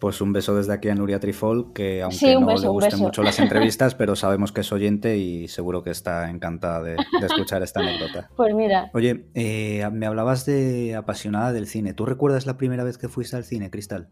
Pues 0.00 0.20
un 0.20 0.32
beso 0.32 0.56
desde 0.56 0.72
aquí 0.72 0.88
a 0.88 0.94
Nuria 0.94 1.20
Trifol, 1.20 1.72
que 1.74 2.02
aunque 2.02 2.16
Sí, 2.16 2.34
no 2.34 2.46
beso, 2.46 2.62
le 2.62 2.68
gusten 2.68 2.98
mucho 3.00 3.22
las 3.22 3.38
entrevistas, 3.40 3.94
pero 3.94 4.16
sabemos 4.16 4.50
que 4.50 4.62
es 4.62 4.72
oyente 4.72 5.18
y 5.18 5.46
seguro 5.48 5.82
que 5.82 5.90
está 5.90 6.30
encantada 6.30 6.82
de, 6.82 6.92
de 6.96 7.26
escuchar 7.26 7.62
esta 7.62 7.80
anécdota. 7.80 8.30
Pues 8.36 8.54
mira, 8.54 8.90
Oye, 8.94 9.26
eh, 9.34 9.86
me 9.92 10.06
hablabas 10.06 10.46
de 10.46 10.94
apasionada 10.96 11.52
del 11.52 11.66
cine. 11.66 11.92
¿Tú 11.92 12.06
recuerdas 12.06 12.46
la 12.46 12.56
primera 12.56 12.82
vez 12.84 12.96
que 12.96 13.08
fuiste 13.08 13.36
al 13.36 13.44
cine, 13.44 13.70
Cristal? 13.70 14.08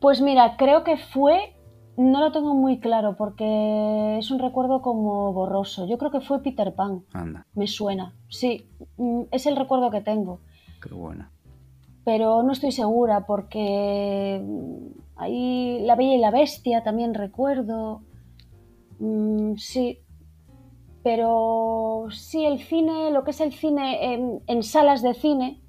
pues 0.00 0.20
mira, 0.20 0.56
creo 0.56 0.82
que 0.82 0.96
fue, 0.96 1.54
no 1.96 2.20
lo 2.20 2.32
tengo 2.32 2.54
muy 2.54 2.80
claro 2.80 3.16
porque 3.16 4.16
es 4.18 4.30
un 4.30 4.38
recuerdo 4.40 4.82
como 4.82 5.32
borroso. 5.32 5.86
Yo 5.88 5.96
creo 5.98 6.10
que 6.10 6.20
fue 6.20 6.42
Peter 6.42 6.74
Pan, 6.74 7.04
Anda, 7.12 7.46
me 7.54 7.66
suena. 7.68 8.14
Sí, 8.28 8.68
mm, 8.96 9.22
es 9.30 9.46
el 9.46 9.56
recuerdo 9.56 9.90
que 9.90 10.00
tengo. 10.00 10.40
qué 10.82 10.92
buena. 10.94 11.30
Pero 12.04 12.42
no 12.42 12.52
estoy 12.52 12.72
segura 12.72 13.26
porque 13.26 14.40
mm, 14.42 14.86
ahí 15.16 15.80
La 15.82 15.96
Bella 15.96 16.14
y 16.14 16.18
la 16.18 16.30
Bestia 16.30 16.82
también 16.82 17.14
recuerdo. 17.14 18.02
Mm, 18.98 19.56
sí, 19.56 19.98
pero 21.02 22.06
sí, 22.10 22.44
el 22.44 22.60
cine, 22.60 23.10
lo 23.10 23.24
que 23.24 23.32
es 23.32 23.40
el 23.40 23.52
cine 23.52 24.14
en, 24.14 24.40
en 24.46 24.62
salas 24.62 25.02
de 25.02 25.14
cine, 25.14 25.60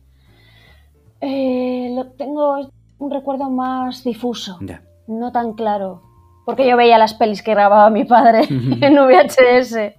eh, 1.21 1.91
lo 1.95 2.11
tengo 2.11 2.69
un 2.99 3.11
recuerdo 3.11 3.49
más 3.49 4.03
difuso, 4.03 4.59
no 5.07 5.31
tan 5.31 5.53
claro, 5.53 6.01
porque 6.45 6.67
yo 6.67 6.77
veía 6.77 6.97
las 6.97 7.13
pelis 7.13 7.41
que 7.41 7.51
grababa 7.51 7.89
mi 7.89 8.03
padre 8.03 8.41
en 8.49 8.95
VHS. 8.95 9.95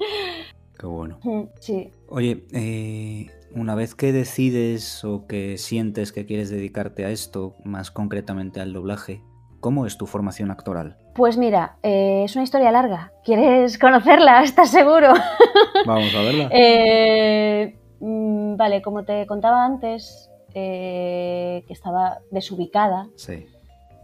Qué 0.79 0.87
bueno. 0.87 1.19
Mm, 1.23 1.43
Sí. 1.61 1.91
Oye, 2.09 2.47
eh, 2.53 3.27
una 3.55 3.75
vez 3.75 3.95
que 3.95 4.13
decides 4.13 5.05
o 5.05 5.27
que 5.27 5.59
sientes 5.59 6.13
que 6.13 6.27
quieres 6.27 6.51
dedicarte 6.51 7.05
a 7.05 7.11
esto, 7.11 7.55
más 7.65 7.91
concretamente 7.91 8.61
al 8.61 8.73
doblaje, 8.73 9.23
¿cómo 9.61 9.87
es 9.87 9.97
tu 9.97 10.07
formación 10.07 10.51
actoral? 10.51 10.97
Pues 11.15 11.37
mira, 11.39 11.77
eh, 11.83 12.23
es 12.25 12.35
una 12.35 12.43
historia 12.45 12.73
larga. 12.73 13.13
¿Quieres 13.25 13.79
conocerla? 13.79 14.43
¿Estás 14.43 14.71
seguro? 14.71 15.13
Vamos 15.87 16.15
a 16.15 16.23
verla. 16.23 16.49
Eh, 16.53 17.79
mm, 18.01 18.57
vale, 18.57 18.83
como 18.83 19.05
te 19.05 19.27
contaba 19.27 19.65
antes, 19.65 20.31
eh, 20.55 21.65
que 21.67 21.73
estaba 21.73 22.19
desubicada, 22.31 23.09
Sí, 23.17 23.47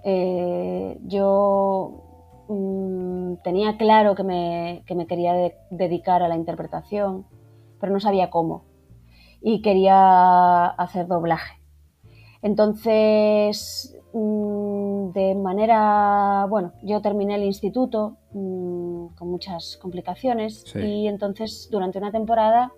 eh, 0.04 0.96
yo 1.06 2.44
mm, 2.48 3.34
tenía 3.44 3.76
claro 3.76 4.14
que 4.14 4.22
me, 4.24 4.82
que 4.86 4.94
me 4.94 5.06
quería 5.06 5.32
de- 5.34 5.54
dedicar 5.70 6.22
a 6.22 6.28
la 6.28 6.36
interpretación, 6.36 7.26
pero 7.80 7.92
no 7.92 8.00
sabía 8.00 8.30
cómo. 8.30 8.64
Y 9.42 9.62
quería 9.62 10.66
hacer 10.66 11.06
doblaje. 11.06 11.60
Entonces, 12.42 13.96
mm, 14.12 15.10
de 15.12 15.34
manera, 15.34 16.46
bueno, 16.48 16.72
yo 16.82 17.00
terminé 17.00 17.34
el 17.36 17.44
instituto 17.44 18.16
mm, 18.32 19.08
con 19.16 19.30
muchas 19.30 19.76
complicaciones 19.80 20.64
Sí. 20.66 20.78
y 20.78 21.08
entonces 21.08 21.68
durante 21.70 21.98
una 21.98 22.10
temporada 22.10 22.72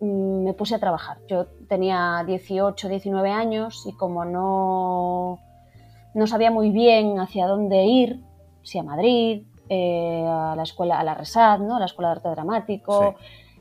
mm, 0.00 0.44
me 0.44 0.54
puse 0.54 0.74
a 0.74 0.78
trabajar. 0.78 1.18
Yo 1.28 1.46
tenía 1.68 2.22
18, 2.26 2.88
19 2.88 3.30
años 3.30 3.84
y 3.86 3.92
como 3.96 4.24
no, 4.24 5.38
no 6.14 6.26
sabía 6.26 6.50
muy 6.50 6.70
bien 6.70 7.18
hacia 7.18 7.46
dónde 7.46 7.84
ir, 7.84 8.20
si 8.62 8.78
a 8.78 8.82
Madrid, 8.82 9.44
eh, 9.68 10.24
a 10.28 10.54
la 10.56 10.62
escuela, 10.62 11.00
a 11.00 11.04
la 11.04 11.14
RESAD, 11.14 11.60
¿no? 11.60 11.76
a 11.76 11.80
la 11.80 11.86
Escuela 11.86 12.10
de 12.10 12.16
Arte 12.16 12.28
Dramático, 12.28 13.16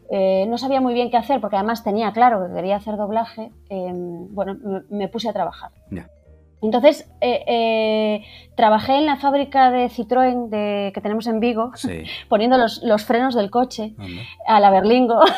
eh, 0.09 0.45
no 0.47 0.57
sabía 0.57 0.81
muy 0.81 0.93
bien 0.93 1.09
qué 1.09 1.17
hacer 1.17 1.41
porque 1.41 1.55
además 1.55 1.83
tenía 1.83 2.11
claro 2.11 2.45
que 2.45 2.53
quería 2.53 2.75
hacer 2.75 2.97
doblaje, 2.97 3.51
eh, 3.69 3.91
bueno, 3.93 4.55
me, 4.63 4.81
me 4.89 5.07
puse 5.07 5.29
a 5.29 5.33
trabajar. 5.33 5.71
Entonces, 6.61 7.11
eh, 7.21 8.23
trabajé 8.55 8.97
en 8.97 9.05
la 9.05 9.17
fábrica 9.17 9.69
de 9.69 9.85
Citroën 9.89 10.49
de, 10.49 10.91
que 10.93 11.01
tenemos 11.01 11.27
en 11.27 11.39
Vigo, 11.39 11.71
sí. 11.75 12.03
poniendo 12.29 12.57
los, 12.57 12.81
los 12.81 13.03
frenos 13.03 13.35
del 13.35 13.51
coche 13.51 13.93
a 14.47 14.59
la 14.59 14.71
Berlingo. 14.71 15.19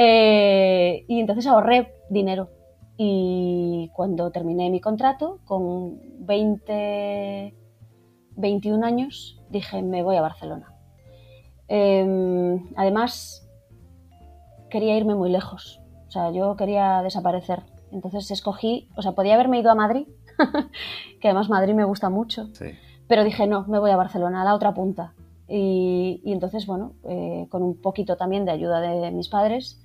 Y 0.00 1.20
entonces 1.20 1.46
ahorré 1.46 1.92
dinero. 2.10 2.50
Y 2.96 3.90
cuando 3.94 4.30
terminé 4.30 4.70
mi 4.70 4.80
contrato, 4.80 5.40
con 5.44 5.98
20, 6.26 7.54
21 8.36 8.86
años, 8.86 9.40
dije, 9.50 9.82
me 9.82 10.02
voy 10.02 10.16
a 10.16 10.20
Barcelona. 10.20 10.72
Eh, 11.68 12.58
además, 12.76 13.47
quería 14.70 14.96
irme 14.96 15.14
muy 15.14 15.30
lejos. 15.30 15.80
O 16.06 16.10
sea, 16.10 16.30
yo 16.30 16.56
quería 16.56 17.02
desaparecer. 17.02 17.62
Entonces 17.92 18.30
escogí, 18.30 18.88
o 18.96 19.02
sea, 19.02 19.12
podía 19.12 19.34
haberme 19.34 19.58
ido 19.58 19.70
a 19.70 19.74
Madrid, 19.74 20.06
que 21.20 21.28
además 21.28 21.48
Madrid 21.48 21.74
me 21.74 21.84
gusta 21.84 22.10
mucho, 22.10 22.46
Sí. 22.54 22.66
pero 23.08 23.24
dije, 23.24 23.46
no, 23.46 23.64
me 23.66 23.78
voy 23.78 23.90
a 23.90 23.96
Barcelona, 23.96 24.42
a 24.42 24.44
la 24.44 24.54
otra 24.54 24.74
punta. 24.74 25.14
Y, 25.48 26.20
y 26.24 26.32
entonces, 26.32 26.66
bueno, 26.66 26.92
eh, 27.04 27.46
con 27.50 27.62
un 27.62 27.80
poquito 27.80 28.16
también 28.16 28.44
de 28.44 28.50
ayuda 28.52 28.80
de 28.80 29.10
mis 29.10 29.28
padres, 29.28 29.80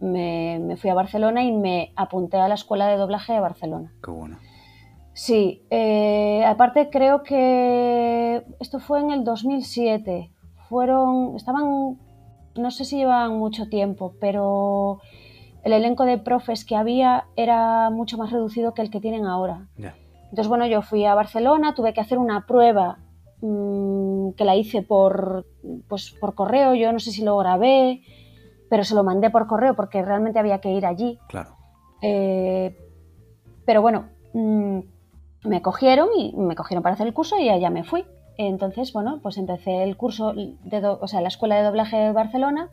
me, 0.00 0.58
me 0.60 0.76
fui 0.76 0.88
a 0.90 0.94
Barcelona 0.94 1.44
y 1.44 1.52
me 1.52 1.92
apunté 1.96 2.38
a 2.38 2.48
la 2.48 2.54
escuela 2.54 2.88
de 2.88 2.96
doblaje 2.96 3.34
de 3.34 3.40
Barcelona. 3.40 3.92
Qué 4.02 4.10
bueno. 4.10 4.38
Sí, 5.12 5.62
eh, 5.70 6.44
aparte 6.46 6.88
creo 6.90 7.22
que 7.22 8.44
esto 8.58 8.80
fue 8.80 9.00
en 9.00 9.10
el 9.12 9.24
2007. 9.24 10.30
Fueron, 10.68 11.36
estaban, 11.36 11.98
no 12.56 12.70
sé 12.70 12.84
si 12.84 12.96
llevaban 12.96 13.38
mucho 13.38 13.68
tiempo, 13.68 14.14
pero 14.20 15.00
el 15.62 15.72
elenco 15.72 16.04
de 16.04 16.18
profes 16.18 16.64
que 16.64 16.76
había 16.76 17.24
era 17.36 17.90
mucho 17.90 18.18
más 18.18 18.30
reducido 18.30 18.74
que 18.74 18.82
el 18.82 18.90
que 18.90 19.00
tienen 19.00 19.26
ahora. 19.26 19.68
Entonces, 20.24 20.48
bueno, 20.48 20.66
yo 20.66 20.82
fui 20.82 21.04
a 21.04 21.14
Barcelona, 21.14 21.74
tuve 21.74 21.92
que 21.92 22.00
hacer 22.00 22.18
una 22.18 22.46
prueba 22.46 22.98
mmm, 23.40 24.30
que 24.32 24.44
la 24.44 24.56
hice 24.56 24.82
por, 24.82 25.46
pues, 25.88 26.10
por 26.10 26.34
correo, 26.34 26.74
yo 26.74 26.92
no 26.92 26.98
sé 26.98 27.10
si 27.12 27.22
lo 27.22 27.36
grabé, 27.38 28.02
pero 28.68 28.84
se 28.84 28.94
lo 28.94 29.04
mandé 29.04 29.30
por 29.30 29.46
correo 29.46 29.74
porque 29.74 30.02
realmente 30.02 30.38
había 30.38 30.60
que 30.60 30.72
ir 30.72 30.86
allí. 30.86 31.18
Claro. 31.28 31.56
Eh, 32.02 32.76
pero 33.64 33.80
bueno, 33.80 34.08
mmm, 34.32 34.80
me 35.44 35.62
cogieron 35.62 36.08
y 36.16 36.34
me 36.36 36.56
cogieron 36.56 36.82
para 36.82 36.94
hacer 36.94 37.06
el 37.06 37.14
curso 37.14 37.38
y 37.38 37.48
allá 37.48 37.70
me 37.70 37.84
fui. 37.84 38.04
Entonces, 38.36 38.92
bueno, 38.92 39.20
pues 39.22 39.38
empecé 39.38 39.82
el 39.82 39.96
curso, 39.96 40.32
de 40.34 40.80
do, 40.80 40.98
o 41.00 41.06
sea, 41.08 41.20
la 41.20 41.28
Escuela 41.28 41.56
de 41.56 41.62
Doblaje 41.64 41.96
de 41.96 42.12
Barcelona 42.12 42.70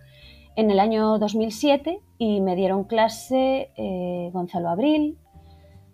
en 0.55 0.71
el 0.71 0.79
año 0.79 1.17
2007 1.19 2.01
y 2.17 2.41
me 2.41 2.55
dieron 2.55 2.83
clase 2.85 3.71
eh, 3.77 4.29
Gonzalo 4.33 4.69
Abril, 4.69 5.17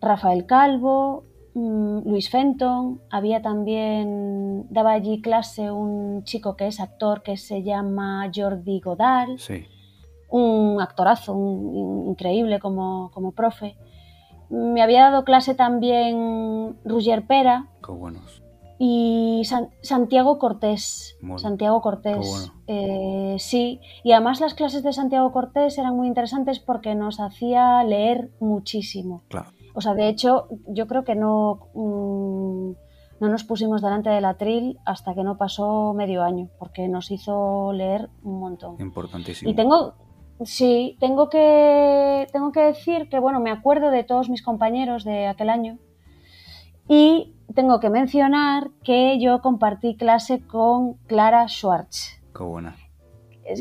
Rafael 0.01 0.45
Calvo, 0.45 1.25
mmm, 1.53 1.99
Luis 2.09 2.29
Fenton, 2.29 3.01
había 3.09 3.41
también, 3.41 4.65
daba 4.69 4.93
allí 4.93 5.21
clase 5.21 5.69
un 5.71 6.23
chico 6.23 6.55
que 6.55 6.67
es 6.67 6.79
actor 6.79 7.21
que 7.23 7.37
se 7.37 7.63
llama 7.63 8.29
Jordi 8.33 8.79
Godal, 8.79 9.37
Sí. 9.39 9.65
un 10.29 10.81
actorazo 10.81 11.33
un, 11.33 11.75
un, 11.75 12.09
increíble 12.11 12.59
como, 12.59 13.11
como 13.13 13.31
profe. 13.33 13.75
Me 14.49 14.81
había 14.81 15.01
dado 15.09 15.23
clase 15.25 15.55
también 15.55 16.77
Roger 16.85 17.27
Pera, 17.27 17.67
Qué 17.85 17.91
buenos. 17.91 18.41
Y 18.79 19.43
Santiago 19.81 20.37
Cortés. 20.37 21.17
Santiago 21.37 21.81
Cortés. 21.81 22.51
Eh, 22.67 23.35
sí, 23.39 23.79
y 24.03 24.11
además 24.11 24.39
las 24.39 24.53
clases 24.53 24.83
de 24.83 24.93
Santiago 24.93 25.31
Cortés 25.31 25.77
eran 25.77 25.95
muy 25.95 26.07
interesantes 26.07 26.59
porque 26.59 26.93
nos 26.95 27.19
hacía 27.19 27.83
leer 27.83 28.31
muchísimo. 28.39 29.23
Claro. 29.29 29.49
O 29.73 29.81
sea, 29.81 29.93
de 29.93 30.09
hecho, 30.09 30.47
yo 30.67 30.87
creo 30.87 31.03
que 31.03 31.15
no, 31.15 31.69
mm, 31.73 32.71
no 33.19 33.29
nos 33.29 33.43
pusimos 33.43 33.81
delante 33.81 34.09
del 34.09 34.25
atril 34.25 34.79
hasta 34.85 35.13
que 35.13 35.23
no 35.23 35.37
pasó 35.37 35.93
medio 35.93 36.23
año, 36.23 36.49
porque 36.59 36.87
nos 36.87 37.09
hizo 37.11 37.73
leer 37.73 38.09
un 38.23 38.39
montón. 38.39 38.75
Importantísimo. 38.79 39.49
Y 39.49 39.55
tengo, 39.55 39.93
sí, 40.43 40.97
tengo 40.99 41.29
que, 41.29 42.27
tengo 42.31 42.51
que 42.51 42.61
decir 42.61 43.09
que, 43.09 43.19
bueno, 43.19 43.39
me 43.39 43.51
acuerdo 43.51 43.89
de 43.89 44.03
todos 44.03 44.29
mis 44.29 44.43
compañeros 44.43 45.03
de 45.03 45.27
aquel 45.27 45.49
año 45.49 45.79
y 46.87 47.33
tengo 47.55 47.79
que 47.79 47.89
mencionar 47.89 48.69
que 48.83 49.19
yo 49.19 49.41
compartí 49.41 49.95
clase 49.95 50.41
con 50.41 50.93
Clara 51.07 51.47
Schwartz. 51.47 52.21
Qué 52.35 52.43
buena. 52.43 52.75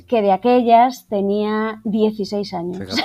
Que 0.09 0.21
de 0.21 0.33
aquellas 0.33 1.07
tenía 1.09 1.81
16 1.85 2.55
años. 2.55 2.79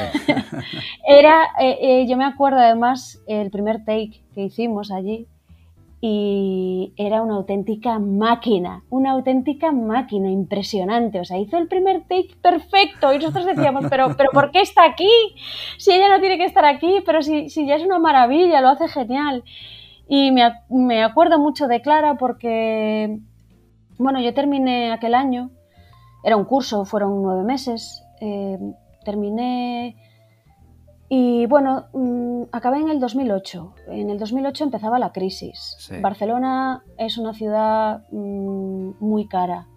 Era, 1.07 1.45
eh, 1.59 1.77
eh, 1.81 2.07
yo 2.07 2.17
me 2.17 2.25
acuerdo 2.25 2.59
además 2.59 3.21
el 3.27 3.51
primer 3.51 3.85
take 3.85 4.23
que 4.33 4.45
hicimos 4.45 4.91
allí 4.91 5.27
y 6.03 6.93
era 6.97 7.21
una 7.21 7.35
auténtica 7.35 7.99
máquina, 7.99 8.83
una 8.89 9.11
auténtica 9.11 9.71
máquina 9.71 10.31
impresionante. 10.31 11.19
O 11.19 11.25
sea, 11.25 11.37
hizo 11.37 11.59
el 11.59 11.67
primer 11.67 12.01
take 12.01 12.35
perfecto 12.41 13.13
y 13.13 13.19
nosotros 13.19 13.45
decíamos, 13.45 13.85
pero, 13.87 14.17
pero 14.17 14.31
¿por 14.31 14.49
qué 14.49 14.61
está 14.61 14.83
aquí? 14.83 15.11
Si 15.77 15.91
ella 15.91 16.09
no 16.09 16.19
tiene 16.19 16.39
que 16.39 16.45
estar 16.45 16.65
aquí, 16.65 17.03
pero 17.05 17.21
si, 17.21 17.49
si 17.49 17.67
ya 17.67 17.75
es 17.75 17.83
una 17.83 17.99
maravilla, 17.99 18.61
lo 18.61 18.69
hace 18.69 18.87
genial. 18.87 19.43
Y 20.13 20.29
me, 20.31 21.03
acuerdo 21.05 21.39
mucho 21.39 21.69
de 21.69 21.81
Clara 21.81 22.15
porque, 22.15 23.17
bueno, 23.97 24.19
yo 24.19 24.33
terminé 24.33 24.91
aquel 24.91 25.15
año, 25.15 25.51
era 26.21 26.35
un 26.35 26.43
curso, 26.43 26.83
fueron 26.83 27.23
nueve 27.23 27.43
meses, 27.43 28.03
eh, 28.19 28.59
terminé 29.05 29.95
y 31.07 31.45
bueno, 31.45 31.85
mm, 31.93 32.43
acabé 32.51 32.79
en 32.79 32.89
el 32.89 32.99
2008. 32.99 33.73
En 33.87 34.09
el 34.09 34.19
2008 34.19 34.65
empezaba 34.65 34.99
la 34.99 35.13
crisis. 35.13 35.77
Barcelona 36.01 36.83
es 36.97 37.17
una 37.17 37.33
ciudad 37.33 38.03
mm, 38.11 38.95
muy 38.99 39.29
cara. 39.29 39.67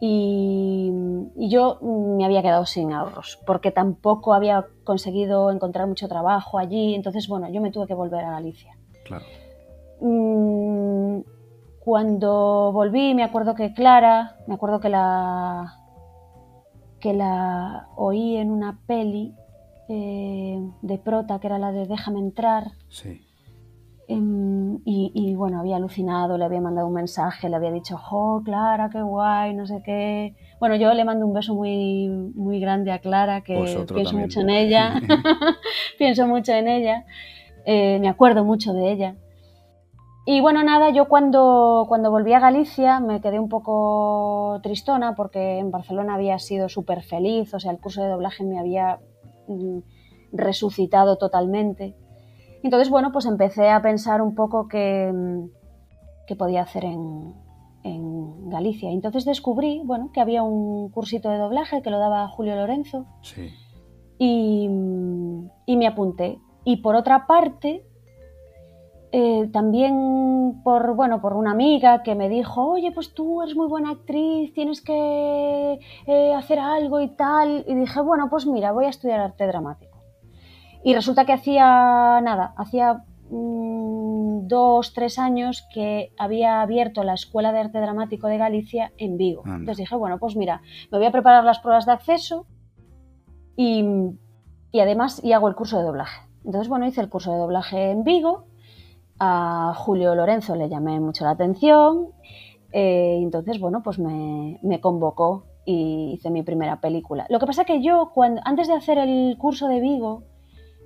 Y, 0.00 0.90
y, 1.36 1.50
yo 1.50 1.80
me 1.82 2.24
había 2.24 2.40
quedado 2.40 2.64
sin 2.64 2.94
ahorros, 2.94 3.38
porque 3.44 3.70
tampoco 3.70 4.32
había 4.32 4.64
conseguido 4.84 5.50
encontrar 5.50 5.86
mucho 5.86 6.08
trabajo 6.08 6.58
allí. 6.58 6.94
Entonces, 6.94 7.28
bueno, 7.28 7.50
yo 7.52 7.60
me 7.60 7.70
tuve 7.70 7.86
que 7.86 7.92
volver 7.92 8.24
a 8.24 8.30
Galicia. 8.30 8.74
Claro. 9.04 9.26
Mm, 10.00 11.20
cuando 11.80 12.72
volví, 12.72 13.14
me 13.14 13.24
acuerdo 13.24 13.54
que 13.54 13.72
Clara, 13.74 14.36
me 14.46 14.54
acuerdo 14.54 14.80
que 14.80 14.88
la 14.88 15.76
que 17.00 17.14
la 17.14 17.88
oí 17.96 18.36
en 18.36 18.50
una 18.50 18.78
peli 18.86 19.34
eh, 19.88 20.60
de 20.82 20.98
prota, 20.98 21.40
que 21.40 21.46
era 21.46 21.58
la 21.58 21.72
de 21.72 21.86
Déjame 21.86 22.20
entrar. 22.20 22.72
Sí. 22.88 23.26
Em, 24.06 24.78
y, 24.84 25.34
bueno, 25.36 25.60
había 25.60 25.76
alucinado, 25.76 26.36
le 26.36 26.44
había 26.44 26.60
mandado 26.60 26.88
un 26.88 26.94
mensaje, 26.94 27.48
le 27.48 27.56
había 27.56 27.70
dicho, 27.70 27.98
¡oh, 28.10 28.42
Clara, 28.44 28.90
qué 28.90 29.00
guay! 29.02 29.54
No 29.54 29.66
sé 29.66 29.82
qué. 29.84 30.34
Bueno, 30.58 30.74
yo 30.76 30.92
le 30.94 31.04
mando 31.04 31.26
un 31.26 31.32
beso 31.32 31.54
muy, 31.54 32.08
muy 32.08 32.58
grande 32.58 32.90
a 32.90 32.98
Clara, 32.98 33.42
que 33.42 33.54
pienso 33.94 34.16
mucho 34.16 34.40
en 34.40 34.50
ella. 34.50 35.00
pienso 35.98 36.26
mucho 36.26 36.52
en 36.52 36.68
ella. 36.68 37.04
Eh, 37.64 37.98
me 38.00 38.08
acuerdo 38.08 38.44
mucho 38.44 38.72
de 38.72 38.92
ella. 38.92 39.14
Y 40.26 40.40
bueno, 40.40 40.62
nada, 40.62 40.90
yo 40.90 41.08
cuando, 41.08 41.86
cuando 41.88 42.10
volví 42.10 42.32
a 42.34 42.40
Galicia 42.40 43.00
me 43.00 43.20
quedé 43.20 43.38
un 43.38 43.48
poco 43.48 44.60
tristona 44.62 45.14
porque 45.14 45.58
en 45.58 45.70
Barcelona 45.70 46.14
había 46.14 46.38
sido 46.38 46.68
súper 46.68 47.02
feliz, 47.02 47.54
o 47.54 47.60
sea, 47.60 47.72
el 47.72 47.78
curso 47.78 48.02
de 48.02 48.10
doblaje 48.10 48.44
me 48.44 48.58
había 48.58 49.00
mm, 49.48 49.78
resucitado 50.32 51.16
totalmente. 51.16 51.96
Entonces, 52.62 52.90
bueno, 52.90 53.12
pues 53.12 53.24
empecé 53.24 53.70
a 53.70 53.80
pensar 53.80 54.20
un 54.20 54.34
poco 54.34 54.68
qué, 54.68 55.10
mm, 55.12 56.36
podía 56.36 56.62
hacer 56.62 56.84
en, 56.84 57.34
en, 57.82 58.48
Galicia. 58.50 58.90
Entonces 58.90 59.24
descubrí, 59.24 59.80
bueno, 59.84 60.10
que 60.12 60.20
había 60.20 60.42
un 60.42 60.90
cursito 60.90 61.28
de 61.30 61.38
doblaje 61.38 61.82
que 61.82 61.90
lo 61.90 61.98
daba 61.98 62.28
Julio 62.28 62.54
Lorenzo. 62.56 63.06
Sí. 63.22 63.48
Y, 64.18 64.68
y 65.66 65.76
me 65.76 65.86
apunté. 65.86 66.38
Y 66.64 66.78
por 66.78 66.94
otra 66.94 67.26
parte, 67.26 67.84
eh, 69.12 69.48
también 69.52 70.60
por, 70.62 70.94
bueno, 70.94 71.20
por 71.20 71.34
una 71.34 71.50
amiga 71.50 72.02
que 72.02 72.14
me 72.14 72.28
dijo, 72.28 72.70
oye, 72.70 72.92
pues 72.92 73.12
tú 73.12 73.42
eres 73.42 73.56
muy 73.56 73.66
buena 73.66 73.90
actriz, 73.90 74.52
tienes 74.54 74.80
que 74.80 75.80
eh, 76.06 76.34
hacer 76.34 76.58
algo 76.58 77.00
y 77.00 77.08
tal. 77.08 77.64
Y 77.66 77.74
dije, 77.74 78.00
bueno, 78.00 78.28
pues 78.30 78.46
mira, 78.46 78.72
voy 78.72 78.84
a 78.84 78.90
estudiar 78.90 79.20
arte 79.20 79.46
dramático. 79.46 79.98
Y 80.84 80.94
resulta 80.94 81.24
que 81.24 81.32
hacía 81.32 82.20
nada, 82.22 82.54
hacía 82.56 83.04
mm, 83.30 84.46
dos, 84.46 84.94
tres 84.94 85.18
años 85.18 85.66
que 85.74 86.12
había 86.16 86.62
abierto 86.62 87.02
la 87.02 87.14
Escuela 87.14 87.52
de 87.52 87.60
Arte 87.60 87.80
Dramático 87.80 88.28
de 88.28 88.38
Galicia 88.38 88.92
en 88.96 89.16
Vigo. 89.16 89.42
Entonces 89.44 89.78
dije, 89.78 89.96
bueno, 89.96 90.18
pues 90.18 90.36
mira, 90.36 90.62
me 90.90 90.98
voy 90.98 91.06
a 91.06 91.12
preparar 91.12 91.44
las 91.44 91.58
pruebas 91.58 91.84
de 91.84 91.92
acceso 91.92 92.46
y, 93.56 93.84
y 94.70 94.80
además 94.80 95.22
y 95.22 95.32
hago 95.32 95.48
el 95.48 95.54
curso 95.54 95.78
de 95.78 95.84
doblaje. 95.84 96.22
Entonces, 96.44 96.68
bueno, 96.68 96.86
hice 96.86 97.02
el 97.02 97.10
curso 97.10 97.32
de 97.32 97.38
doblaje 97.38 97.90
en 97.90 98.02
Vigo 98.04 98.46
a 99.20 99.74
Julio 99.76 100.14
Lorenzo 100.14 100.56
le 100.56 100.70
llamé 100.70 100.98
mucho 100.98 101.24
la 101.24 101.32
atención, 101.32 102.08
eh, 102.72 103.18
entonces, 103.20 103.60
bueno, 103.60 103.82
pues 103.82 103.98
me, 103.98 104.80
convocó 104.80 105.44
y 105.66 106.12
hice 106.14 106.30
mi 106.30 106.42
primera 106.42 106.80
película. 106.80 107.26
Lo 107.28 107.38
que 107.38 107.46
pasa 107.46 107.64
que 107.64 107.82
yo, 107.82 108.12
cuando, 108.14 108.40
antes 108.44 108.66
de 108.66 108.74
hacer 108.74 108.98
el 108.98 109.36
curso 109.38 109.68
de 109.68 109.80
Vigo, 109.80 110.22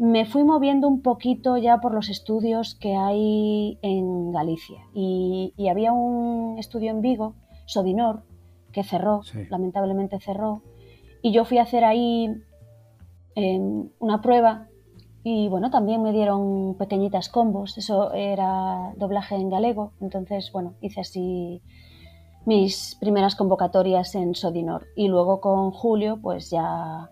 me 0.01 0.27
fui 0.27 0.43
moviendo 0.43 0.89
un 0.89 1.01
poquito 1.01 1.57
ya 1.57 1.79
por 1.79 1.95
los 1.95 2.09
estudios 2.09 2.75
que 2.75 2.97
hay 2.97 3.79
en 3.83 4.33
Galicia. 4.33 4.81
Y, 4.93 5.53
había 5.71 5.93
un 5.93 6.59
estudio 6.59 6.91
en 6.91 7.01
Vigo, 7.01 7.35
Sodinor, 7.67 8.25
que 8.73 8.83
cerró, 8.83 9.21
lamentablemente 9.49 10.19
cerró. 10.19 10.63
Y 11.23 11.33
yo 11.33 11.45
fui 11.45 11.59
a 11.59 11.63
hacer 11.63 11.85
ahí 11.85 12.35
eh, 13.37 13.61
una 14.01 14.21
prueba 14.21 14.67
y 15.27 15.49
bueno, 15.49 15.71
también 15.71 16.03
me 16.03 16.13
dieron 16.13 16.75
pequeñitas 16.75 17.31
combos, 17.31 17.79
eso 17.79 18.13
era 18.13 18.93
doblaje 18.97 19.37
en 19.37 19.49
galego, 19.49 19.93
entonces 20.03 20.53
bueno, 20.53 20.75
hice 20.83 21.01
así 21.01 21.63
mis 22.45 22.95
primeras 23.01 23.35
convocatorias 23.35 24.15
en 24.15 24.35
Sodinor. 24.35 24.87
Y 24.95 25.09
luego 25.09 25.41
con 25.41 25.71
Julio 25.71 26.19
pues 26.21 26.51
ya 26.51 27.09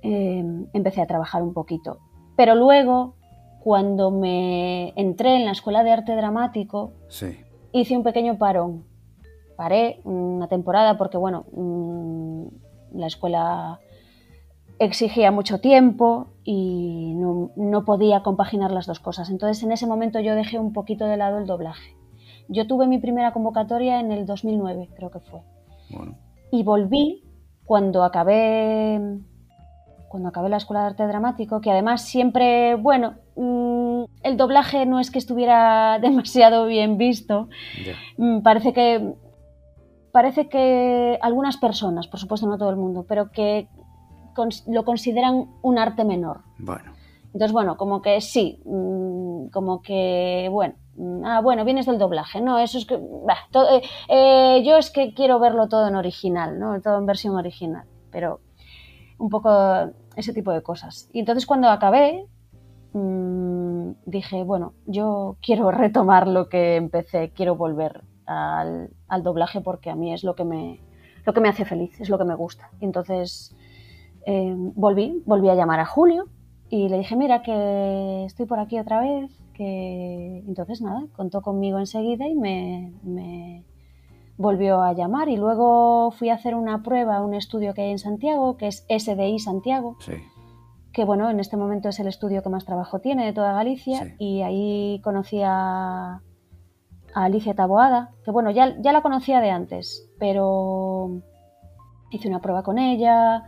em, 0.00 0.66
empecé 0.72 1.02
a 1.02 1.06
trabajar 1.06 1.42
un 1.42 1.52
poquito. 1.52 1.98
Pero 2.34 2.54
luego, 2.54 3.14
cuando 3.62 4.10
me 4.10 4.94
entré 4.96 5.36
en 5.36 5.44
la 5.44 5.52
Escuela 5.52 5.84
de 5.84 5.90
Arte 5.90 6.16
Dramático, 6.16 6.94
hice 7.72 7.94
un 7.94 8.02
pequeño 8.02 8.38
parón. 8.38 8.84
Paré 9.54 10.00
una 10.04 10.48
temporada 10.48 10.96
porque 10.96 11.18
bueno, 11.18 11.44
mm, 11.52 12.46
la 12.94 13.06
escuela 13.06 13.80
exigía 14.78 15.30
mucho 15.30 15.60
tiempo 15.60 16.28
y 16.44 17.14
no, 17.14 17.84
podía 17.84 18.22
compaginar 18.22 18.70
las 18.70 18.86
dos 18.86 19.00
cosas. 19.00 19.30
Entonces 19.30 19.62
en 19.62 19.72
ese 19.72 19.86
momento 19.86 20.20
yo 20.20 20.34
dejé 20.34 20.58
un 20.58 20.72
poquito 20.72 21.06
de 21.06 21.16
lado 21.16 21.38
el 21.38 21.46
doblaje. 21.46 21.96
Yo 22.48 22.66
tuve 22.66 22.86
mi 22.86 22.98
primera 22.98 23.32
convocatoria 23.32 24.00
en 24.00 24.10
el 24.12 24.26
2009, 24.26 24.90
creo 24.96 25.10
que 25.10 25.20
fue. 25.20 25.40
Y 26.50 26.64
volví 26.64 27.22
cuando 27.64 28.04
acabé 28.04 29.00
cuando 30.08 30.28
acabé 30.28 30.50
la 30.50 30.58
escuela 30.58 30.82
de 30.82 30.86
arte 30.88 31.06
dramático, 31.06 31.62
que 31.62 31.70
además 31.70 32.02
siempre, 32.02 32.74
bueno, 32.74 33.14
mm, 33.34 34.02
el 34.22 34.36
doblaje 34.36 34.84
no 34.84 35.00
es 35.00 35.10
que 35.10 35.18
estuviera 35.18 35.98
demasiado 36.02 36.66
bien 36.66 36.98
visto. 36.98 37.48
Mm, 38.18 38.42
parece 38.42 38.74
que 38.74 39.14
parece 40.12 40.48
que 40.48 41.18
algunas 41.22 41.56
personas, 41.56 42.06
por 42.08 42.20
supuesto 42.20 42.46
no 42.46 42.58
todo 42.58 42.68
el 42.68 42.76
mundo, 42.76 43.06
pero 43.08 43.30
que 43.30 43.68
lo 44.66 44.84
consideran 44.84 45.50
un 45.62 45.78
arte 45.78 46.04
menor. 46.04 46.40
Bueno. 46.58 46.92
Entonces, 47.34 47.52
bueno, 47.52 47.76
como 47.76 48.02
que 48.02 48.20
sí, 48.20 48.60
mm, 48.64 49.46
como 49.48 49.80
que, 49.80 50.48
bueno, 50.50 50.74
mm, 50.96 51.24
ah, 51.24 51.40
bueno, 51.40 51.64
vienes 51.64 51.86
del 51.86 51.98
doblaje, 51.98 52.40
no, 52.40 52.58
eso 52.58 52.78
es 52.78 52.84
que, 52.84 52.94
eh, 52.94 53.82
eh, 54.08 54.62
yo 54.64 54.76
es 54.76 54.90
que 54.90 55.14
quiero 55.14 55.38
verlo 55.38 55.68
todo 55.68 55.88
en 55.88 55.96
original, 55.96 56.58
¿no? 56.58 56.80
Todo 56.82 56.98
en 56.98 57.06
versión 57.06 57.34
original, 57.36 57.86
pero 58.10 58.40
un 59.18 59.30
poco 59.30 59.50
ese 60.16 60.34
tipo 60.34 60.52
de 60.52 60.62
cosas. 60.62 61.08
Y 61.12 61.20
entonces 61.20 61.46
cuando 61.46 61.68
acabé, 61.70 62.26
mm, 62.92 63.92
dije, 64.04 64.44
bueno, 64.44 64.74
yo 64.86 65.36
quiero 65.40 65.70
retomar 65.70 66.28
lo 66.28 66.48
que 66.48 66.76
empecé, 66.76 67.30
quiero 67.30 67.56
volver 67.56 68.02
al, 68.26 68.90
al, 69.08 69.22
doblaje 69.22 69.60
porque 69.62 69.90
a 69.90 69.96
mí 69.96 70.12
es 70.12 70.22
lo 70.22 70.34
que 70.34 70.44
me, 70.44 70.80
lo 71.24 71.32
que 71.32 71.40
me 71.40 71.48
hace 71.48 71.64
feliz, 71.64 71.98
es 72.00 72.10
lo 72.10 72.18
que 72.18 72.24
me 72.24 72.34
gusta. 72.34 72.70
Y 72.80 72.84
entonces 72.84 73.56
Em, 74.24 74.72
volví, 74.74 75.22
volví 75.26 75.48
a 75.48 75.54
llamar 75.54 75.80
a 75.80 75.86
Julio 75.86 76.26
y 76.68 76.88
le 76.88 76.98
dije, 76.98 77.16
mira, 77.16 77.42
que 77.42 78.24
estoy 78.24 78.46
por 78.46 78.58
aquí 78.60 78.78
otra 78.78 79.00
vez, 79.00 79.30
que 79.54 80.38
entonces 80.46 80.80
nada, 80.80 81.04
contó 81.16 81.42
conmigo 81.42 81.78
enseguida 81.78 82.26
y 82.28 82.34
me, 82.34 82.92
me 83.02 83.64
volvió 84.38 84.80
a 84.82 84.92
llamar 84.92 85.28
y 85.28 85.36
luego 85.36 86.10
fui 86.12 86.30
a 86.30 86.34
hacer 86.34 86.54
una 86.54 86.82
prueba, 86.82 87.20
un 87.20 87.34
estudio 87.34 87.74
que 87.74 87.82
hay 87.82 87.90
en 87.90 87.98
Santiago, 87.98 88.56
que 88.56 88.68
es 88.68 88.86
SDI 88.88 89.38
Santiago, 89.38 89.96
Sí. 90.00 90.12
que 90.92 91.04
bueno, 91.04 91.28
en 91.28 91.40
este 91.40 91.56
momento 91.56 91.88
es 91.88 91.98
el 92.00 92.06
estudio 92.06 92.42
que 92.42 92.48
más 92.48 92.64
trabajo 92.64 93.00
tiene 93.00 93.26
de 93.26 93.32
toda 93.32 93.52
Galicia 93.52 94.04
Sí. 94.04 94.14
y 94.18 94.42
ahí 94.42 95.00
conocí 95.04 95.42
a, 95.44 96.14
a 97.14 97.24
Alicia 97.24 97.54
Taboada, 97.54 98.12
que 98.24 98.30
bueno, 98.30 98.50
ya, 98.50 98.80
ya 98.80 98.92
la 98.92 99.02
conocía 99.02 99.40
de 99.40 99.50
antes, 99.50 100.08
pero 100.18 101.10
hice 102.10 102.28
una 102.28 102.40
prueba 102.40 102.62
con 102.62 102.78
ella 102.78 103.44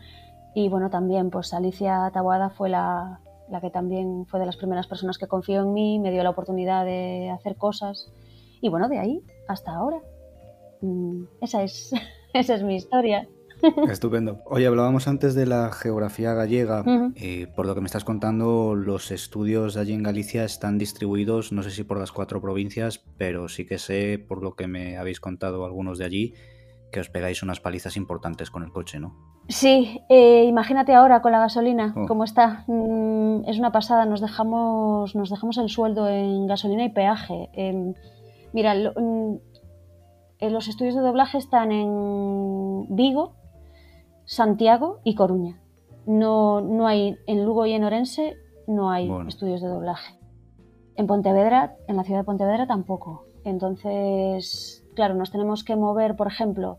y 0.54 0.68
bueno, 0.68 0.90
también 0.90 1.30
pues 1.30 1.52
Alicia 1.54 2.10
Taboada 2.12 2.50
fue 2.50 2.68
la, 2.68 3.20
la 3.50 3.60
que 3.60 3.70
también 3.70 4.26
fue 4.26 4.40
de 4.40 4.46
las 4.46 4.56
primeras 4.56 4.86
personas 4.86 5.18
que 5.18 5.26
confió 5.26 5.62
en 5.62 5.72
mí, 5.72 5.98
me 5.98 6.10
dio 6.10 6.22
la 6.22 6.30
oportunidad 6.30 6.84
de 6.84 7.30
hacer 7.30 7.56
cosas 7.56 8.12
y 8.60 8.68
bueno, 8.68 8.88
de 8.88 8.98
ahí 8.98 9.22
hasta 9.48 9.72
ahora. 9.72 9.98
Mm, 10.80 11.24
Esa 11.40 11.62
es, 11.62 11.92
esa 12.32 12.54
es 12.54 12.62
mi 12.62 12.76
historia. 12.76 13.28
Estupendo. 13.90 14.40
Oye, 14.46 14.66
hablábamos 14.66 15.08
antes 15.08 15.34
de 15.34 15.46
la 15.46 15.70
geografía 15.72 16.34
gallega. 16.34 16.80
Ujú. 16.82 17.12
y 17.16 17.46
por 17.46 17.66
lo 17.66 17.74
que 17.74 17.80
me 17.80 17.86
estás 17.86 18.04
contando, 18.04 18.74
los 18.74 19.10
estudios 19.10 19.76
allí 19.76 19.92
en 19.92 20.02
Galicia 20.02 20.44
están 20.44 20.76
distribuidos, 20.78 21.52
no 21.52 21.62
sé 21.62 21.70
si 21.70 21.84
por 21.84 21.98
las 21.98 22.12
cuatro 22.12 22.40
provincias, 22.40 23.02
pero 23.16 23.48
sí 23.48 23.64
que 23.66 23.78
sé, 23.78 24.18
por 24.18 24.42
lo 24.42 24.54
que 24.54 24.66
me 24.66 24.98
habéis 24.98 25.20
contado 25.20 25.64
algunos 25.64 25.98
de 25.98 26.04
allí, 26.04 26.34
que 26.94 27.00
os 27.00 27.10
pegáis 27.10 27.42
unas 27.42 27.58
palizas 27.58 27.96
importantes 27.96 28.50
con 28.52 28.62
el 28.62 28.70
coche, 28.70 29.00
¿no? 29.00 29.08
Sí, 29.48 30.00
eh, 30.08 30.44
imagínate 30.44 30.94
ahora 30.94 31.20
con 31.22 31.32
la 31.32 31.40
gasolina, 31.40 31.92
Oh. 31.96 32.06
cómo 32.06 32.22
está. 32.22 32.62
Mm, 32.68 33.42
es 33.48 33.58
una 33.58 33.72
pasada, 33.72 34.06
nos 34.06 34.20
dejamos, 34.20 35.16
nos 35.16 35.28
dejamos 35.28 35.58
el 35.58 35.68
sueldo 35.68 36.08
en 36.08 36.46
gasolina 36.46 36.84
y 36.84 36.90
peaje. 36.90 37.50
Em, 37.52 37.94
mira, 38.52 38.74
lo- 38.76 38.92
mm, 38.96 39.38
eh, 40.38 40.50
los 40.50 40.68
estudios 40.68 40.94
de 40.94 41.00
doblaje 41.00 41.36
están 41.38 41.72
en 41.72 42.86
Vigo, 42.94 43.34
Santiago 44.24 45.00
y 45.04 45.16
Coruña. 45.16 45.60
No, 46.06 46.60
no 46.60 46.86
hay, 46.86 47.16
en 47.26 47.44
Lugo 47.44 47.66
y 47.66 47.72
en 47.72 47.82
Orense 47.84 48.36
no 48.68 48.90
hay 48.90 49.08
Bueno. 49.08 49.28
estudios 49.28 49.60
de 49.60 49.68
doblaje. 49.68 50.14
En 50.96 51.06
Pontevedra, 51.08 51.74
en 51.88 51.96
la 51.96 52.04
ciudad 52.04 52.20
de 52.20 52.24
Pontevedra 52.24 52.66
tampoco. 52.68 53.24
Entonces, 53.44 54.83
claro, 54.94 55.14
nos 55.14 55.30
tenemos 55.30 55.64
que 55.64 55.76
mover, 55.76 56.16
por 56.16 56.26
ejemplo, 56.28 56.78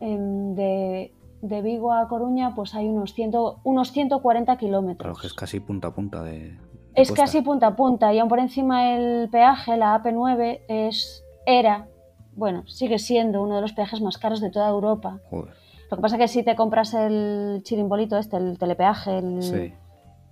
em, 0.00 0.54
de, 0.54 1.12
de 1.42 1.62
Vigo 1.62 1.92
a 1.92 2.08
Coruña, 2.08 2.54
pues 2.54 2.74
hay 2.74 2.88
unos, 2.88 3.14
100 3.14 3.32
unos 3.64 3.92
140 3.92 4.56
kilómetros. 4.56 4.98
Claro 5.06 5.20
que 5.20 5.26
es 5.26 5.34
casi 5.34 5.60
punta 5.60 5.88
a 5.88 5.94
punta 5.94 6.22
de. 6.22 6.38
de 6.40 6.58
Es 6.94 7.08
costa. 7.08 7.24
casi 7.24 7.42
punta 7.42 7.66
a 7.68 7.76
punta 7.76 8.12
y 8.12 8.18
aún 8.18 8.28
por 8.28 8.38
encima 8.38 8.94
el 8.94 9.28
peaje, 9.30 9.76
la 9.76 10.00
AP9, 10.02 10.60
es, 10.68 11.24
era, 11.46 11.88
bueno, 12.34 12.66
sigue 12.66 12.98
siendo 12.98 13.42
uno 13.42 13.56
de 13.56 13.60
los 13.62 13.72
peajes 13.72 14.00
más 14.00 14.18
caros 14.18 14.40
de 14.40 14.50
toda 14.50 14.68
Europa. 14.68 15.20
Joder. 15.30 15.54
Lo 15.90 15.96
que 15.98 16.00
pasa 16.02 16.16
que 16.16 16.26
si 16.28 16.42
te 16.42 16.56
compras 16.56 16.94
el 16.94 17.60
chirimbolito 17.64 18.16
este, 18.16 18.38
el 18.38 18.58
telepeaje, 18.58 19.18
el- 19.18 19.42
Sí. 19.42 19.72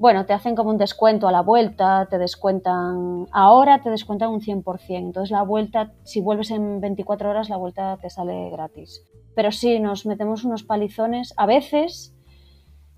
Bueno, 0.00 0.24
te 0.24 0.32
hacen 0.32 0.56
como 0.56 0.70
un 0.70 0.78
descuento 0.78 1.28
a 1.28 1.32
la 1.32 1.42
vuelta, 1.42 2.06
te 2.08 2.16
descuentan, 2.16 3.26
ahora 3.32 3.82
te 3.82 3.90
descuentan 3.90 4.30
un 4.30 4.40
100%, 4.40 4.96
entonces 4.96 5.30
la 5.30 5.42
vuelta, 5.42 5.92
si 6.04 6.22
vuelves 6.22 6.50
en 6.50 6.80
24 6.80 7.28
horas, 7.28 7.50
la 7.50 7.58
vuelta 7.58 7.98
te 8.00 8.08
sale 8.08 8.48
gratis. 8.48 9.02
Pero 9.36 9.52
sí, 9.52 9.78
nos 9.78 10.06
metemos 10.06 10.42
unos 10.44 10.62
palizones, 10.64 11.34
a 11.36 11.44
veces, 11.44 12.14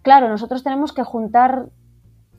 claro, 0.03 0.29
nosotros 0.29 0.63
tenemos 0.63 0.93
que 0.93 1.03
juntar 1.03 1.71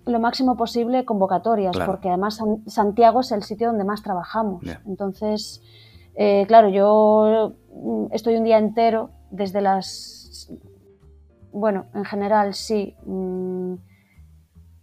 lo 0.06 0.19
máximo 0.21 0.56
posible 0.56 1.04
convocatorias, 1.04 1.76
Claro. 1.76 1.91
porque 1.91 2.08
además 2.08 2.38
San- 2.38 2.63
Santiago 2.65 3.19
es 3.19 3.34
el 3.34 3.43
sitio 3.43 3.67
donde 3.67 3.84
más 3.84 4.02
trabajamos. 4.02 4.63
Entonces, 4.88 5.62
eh, 6.15 6.45
claro, 6.47 6.69
yo 6.69 7.52
mm, 7.76 8.06
estoy 8.12 8.36
un 8.38 8.43
día 8.45 8.60
entero 8.60 9.10
desde 9.30 9.60
las... 9.62 10.49
Bueno, 11.52 11.86
en 11.93 12.04
general 12.06 12.54
sí. 12.54 12.95
mm, 13.06 13.76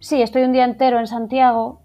Sí, 0.01 0.23
estoy 0.23 0.43
un 0.43 0.53
día 0.53 0.65
entero 0.65 0.99
en 0.99 1.07
Santiago, 1.07 1.83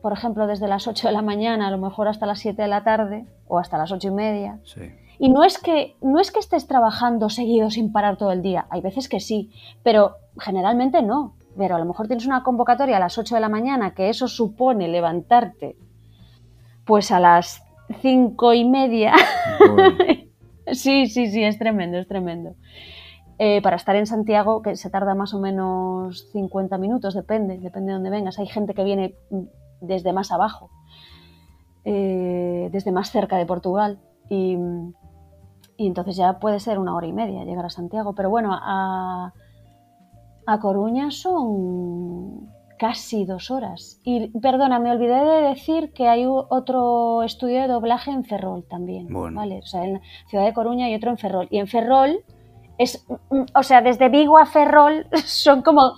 por 0.00 0.12
ejemplo, 0.12 0.46
desde 0.46 0.68
las 0.68 0.86
8 0.86 1.08
de 1.08 1.12
la 1.12 1.22
mañana, 1.22 1.66
a 1.66 1.70
lo 1.70 1.78
mejor 1.78 2.06
hasta 2.06 2.24
las 2.24 2.38
7 2.38 2.62
de 2.62 2.68
la 2.68 2.84
tarde 2.84 3.26
o 3.48 3.58
hasta 3.58 3.76
las 3.76 3.90
8 3.90 4.08
y 4.08 4.10
media. 4.12 4.60
Sí. 4.64 4.82
Y 5.18 5.30
no 5.30 5.42
es 5.42 5.58
que 5.58 5.96
no 6.00 6.20
es 6.20 6.30
que 6.30 6.38
estés 6.38 6.68
trabajando 6.68 7.28
seguido 7.28 7.70
sin 7.70 7.90
parar 7.90 8.16
todo 8.16 8.30
el 8.30 8.40
día, 8.40 8.66
hay 8.70 8.82
veces 8.82 9.08
que 9.08 9.18
sí, 9.18 9.50
pero 9.82 10.16
generalmente 10.38 11.02
no. 11.02 11.34
Pero 11.56 11.74
a 11.74 11.78
lo 11.78 11.86
mejor 11.86 12.06
tienes 12.06 12.26
una 12.26 12.42
convocatoria 12.42 12.98
a 12.98 13.00
las 13.00 13.18
8 13.18 13.34
de 13.34 13.40
la 13.40 13.48
mañana, 13.48 13.94
que 13.94 14.10
eso 14.10 14.28
supone 14.28 14.88
levantarte 14.88 15.76
pues 16.84 17.10
a 17.10 17.18
las 17.18 17.64
5 18.00 18.54
y 18.54 18.64
media. 18.64 19.12
Sí, 20.72 21.06
sí, 21.06 21.28
sí, 21.28 21.44
es 21.44 21.58
tremendo, 21.58 21.96
es 21.96 22.08
tremendo. 22.08 22.56
Eh, 23.38 23.60
para 23.60 23.76
estar 23.76 23.94
en 23.96 24.06
Santiago, 24.06 24.62
que 24.62 24.76
se 24.76 24.88
tarda 24.88 25.14
más 25.14 25.34
o 25.34 25.40
menos 25.40 26.30
50 26.32 26.78
minutos, 26.78 27.14
depende, 27.14 27.58
depende 27.58 27.88
de 27.88 27.94
dónde 27.94 28.10
vengas. 28.10 28.38
Hay 28.38 28.46
gente 28.46 28.72
que 28.72 28.82
viene 28.82 29.14
mm, 29.30 29.42
desde 29.82 30.12
más 30.14 30.32
abajo, 30.32 30.70
eh, 31.84 32.70
desde 32.72 32.92
más 32.92 33.10
cerca 33.10 33.36
de 33.36 33.44
Portugal, 33.44 34.00
y, 34.30 34.56
y 35.76 35.86
entonces 35.86 36.16
ya 36.16 36.38
puede 36.38 36.60
ser 36.60 36.78
una 36.78 36.94
hora 36.94 37.06
y 37.06 37.12
media 37.12 37.44
llegar 37.44 37.66
a 37.66 37.70
Santiago. 37.70 38.14
Pero 38.14 38.30
bueno, 38.30 38.50
a, 38.52 39.34
a 40.46 40.60
Coruña 40.60 41.10
son 41.10 42.48
casi 42.78 43.26
dos 43.26 43.50
horas. 43.50 44.00
Y 44.02 44.28
perdona, 44.38 44.78
me 44.78 44.90
olvidé 44.90 45.22
de 45.22 45.48
decir 45.48 45.92
que 45.92 46.08
hay 46.08 46.24
otro 46.26 47.22
estudio 47.22 47.60
de 47.60 47.68
doblaje 47.68 48.10
en 48.12 48.24
Ferrol 48.24 48.64
también. 48.64 49.08
Bueno. 49.08 49.40
¿vale? 49.40 49.58
O 49.58 49.66
sea, 49.66 49.84
en 49.84 49.94
la 49.94 50.00
ciudad 50.28 50.46
de 50.46 50.54
Coruña 50.54 50.88
y 50.88 50.94
otro 50.94 51.10
en 51.10 51.18
Ferrol. 51.18 51.48
Y 51.50 51.58
en 51.58 51.66
Ferrol 51.66 52.24
es, 52.78 53.04
mm, 53.30 53.42
o 53.54 53.62
sea, 53.62 53.80
desde 53.82 54.08
Vigo 54.08 54.38
a 54.38 54.46
Ferrol 54.46 55.06
son 55.24 55.62
como, 55.62 55.92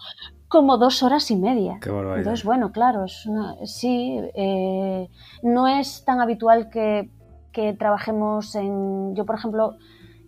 como 0.48 0.78
dos 0.78 1.02
horas 1.02 1.30
y 1.30 1.36
media. 1.36 1.78
Qué 1.80 1.90
barbaridad. 1.90 2.18
Entonces, 2.18 2.44
bueno, 2.44 2.72
claro, 2.72 3.04
es 3.04 3.26
una- 3.26 3.54
sí, 3.66 4.18
eh, 4.34 5.08
no 5.42 5.66
es 5.68 6.04
tan 6.04 6.20
habitual 6.20 6.70
que, 6.70 7.10
que 7.52 7.72
trabajemos 7.74 8.54
en... 8.54 9.14
Yo, 9.14 9.24
por 9.26 9.36
ejemplo, 9.36 9.76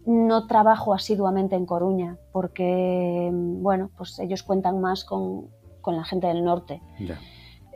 no 0.06 0.46
trabajo 0.46 0.94
asiduamente 0.94 1.54
en 1.56 1.66
Coruña 1.66 2.16
porque, 2.32 3.30
bueno, 3.32 3.90
pues 3.96 4.18
ellos 4.18 4.42
cuentan 4.42 4.80
más 4.80 5.04
con, 5.04 5.48
con 5.80 5.96
la 5.96 6.04
gente 6.04 6.26
del 6.26 6.42
norte. 6.44 6.82
Ya. 6.98 7.18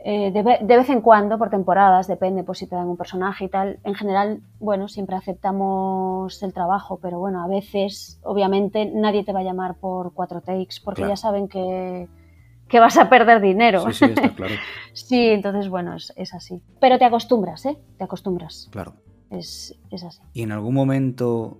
Eh, 0.07 0.29
de, 0.31 0.43
de 0.61 0.77
vez 0.77 0.87
en 0.89 1.01
cuando, 1.01 1.39
por 1.39 1.49
temporadas, 1.49 2.05
depende, 2.07 2.43
pues 2.43 2.59
si 2.59 2.67
te 2.67 2.75
dan 2.75 2.87
un 2.87 2.95
personaje 2.95 3.45
y 3.45 3.47
tal. 3.49 3.79
En 3.83 3.95
general, 3.95 4.39
bueno, 4.59 4.87
siempre 4.87 5.15
aceptamos 5.15 6.43
el 6.43 6.53
trabajo, 6.53 6.99
pero 7.01 7.17
bueno, 7.17 7.43
a 7.43 7.47
veces, 7.47 8.19
obviamente, 8.23 8.85
nadie 8.93 9.23
te 9.23 9.33
va 9.33 9.39
a 9.39 9.43
llamar 9.43 9.75
por 9.75 10.13
cuatro 10.13 10.41
takes 10.41 10.75
porque 10.83 11.01
Claro. 11.01 11.13
ya 11.13 11.17
saben 11.17 11.47
que, 11.47 12.07
que 12.67 12.79
vas 12.79 12.97
a 12.97 13.09
perder 13.09 13.41
dinero. 13.41 13.81
Sí, 13.87 13.93
sí, 13.93 14.05
está 14.05 14.29
claro. 14.29 14.53
Sí, 14.93 15.29
entonces, 15.29 15.69
bueno, 15.69 15.95
es, 15.95 16.13
es 16.15 16.35
así. 16.35 16.61
Pero 16.79 16.99
te 16.99 17.05
acostumbras, 17.05 17.65
¿eh? 17.65 17.75
Te 17.97 18.03
acostumbras. 18.03 18.69
Claro. 18.71 18.93
Es, 19.31 19.75
es 19.89 20.03
así. 20.03 20.21
¿Y 20.33 20.43
en 20.43 20.51
algún 20.51 20.75
momento, 20.75 21.57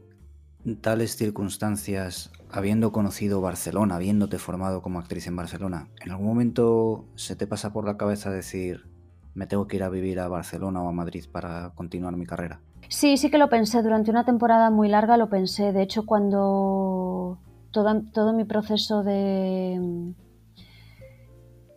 tales 0.81 1.15
circunstancias, 1.15 2.31
habiendo 2.51 2.91
conocido 2.91 3.41
Barcelona, 3.41 3.95
habiéndote 3.95 4.39
formado 4.39 4.81
como 4.81 4.99
actriz 4.99 5.27
en 5.27 5.35
Barcelona, 5.35 5.89
en 6.03 6.11
algún 6.11 6.27
momento 6.27 7.05
se 7.15 7.35
te 7.35 7.45
pasa 7.47 7.71
por 7.71 7.85
la 7.85 7.97
cabeza 7.97 8.31
decir, 8.31 8.87
me 9.35 9.45
tengo 9.47 9.67
que 9.67 9.75
ir 9.75 9.83
a 9.83 9.89
vivir 9.89 10.19
a 10.19 10.27
Barcelona 10.27 10.81
o 10.81 10.87
a 10.89 10.91
Madrid 10.91 11.25
para 11.31 11.71
continuar 11.75 12.15
mi 12.17 12.25
carrera? 12.25 12.61
Sí, 12.87 13.17
sí 13.17 13.29
que 13.29 13.37
lo 13.37 13.49
pensé. 13.49 13.81
Durante 13.83 14.11
una 14.11 14.25
temporada 14.25 14.69
muy 14.69 14.87
larga 14.89 15.17
lo 15.17 15.27
pensé. 15.29 15.71
De 15.73 15.81
hecho, 15.81 16.05
cuando 16.05 17.39
toda- 17.71 18.01
todo 18.13 18.31
mi 18.33 18.43
proceso 18.45 19.03
de... 19.03 20.13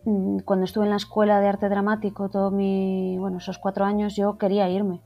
mm, 0.05 0.38
Cuando 0.44 0.64
estuve 0.64 0.85
en 0.85 0.90
la 0.90 0.96
escuela 0.96 1.40
de 1.40 1.48
arte 1.48 1.68
dramático, 1.68 2.29
todo 2.29 2.51
mi, 2.51 3.16
bueno, 3.18 3.38
esos 3.38 3.59
cuatro 3.59 3.85
años, 3.85 4.14
yo 4.16 4.38
quería 4.38 4.68
irme 4.70 5.01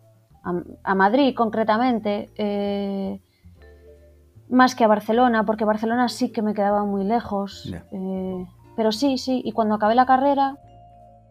a, 0.44 0.60
a 0.84 0.94
Madrid 0.94 1.34
concretamente, 1.36 2.30
eh, 2.36 3.20
más 4.52 4.74
que 4.76 4.84
a 4.84 4.88
Barcelona, 4.88 5.44
porque 5.44 5.64
Barcelona 5.64 6.08
sí 6.08 6.30
que 6.30 6.42
me 6.42 6.54
quedaba 6.54 6.84
muy 6.84 7.04
lejos. 7.04 7.66
Eh, 7.90 8.46
pero 8.76 8.92
sí, 8.92 9.18
sí, 9.18 9.42
y 9.44 9.52
cuando 9.52 9.74
acabé 9.74 9.94
la 9.94 10.06
carrera, 10.06 10.56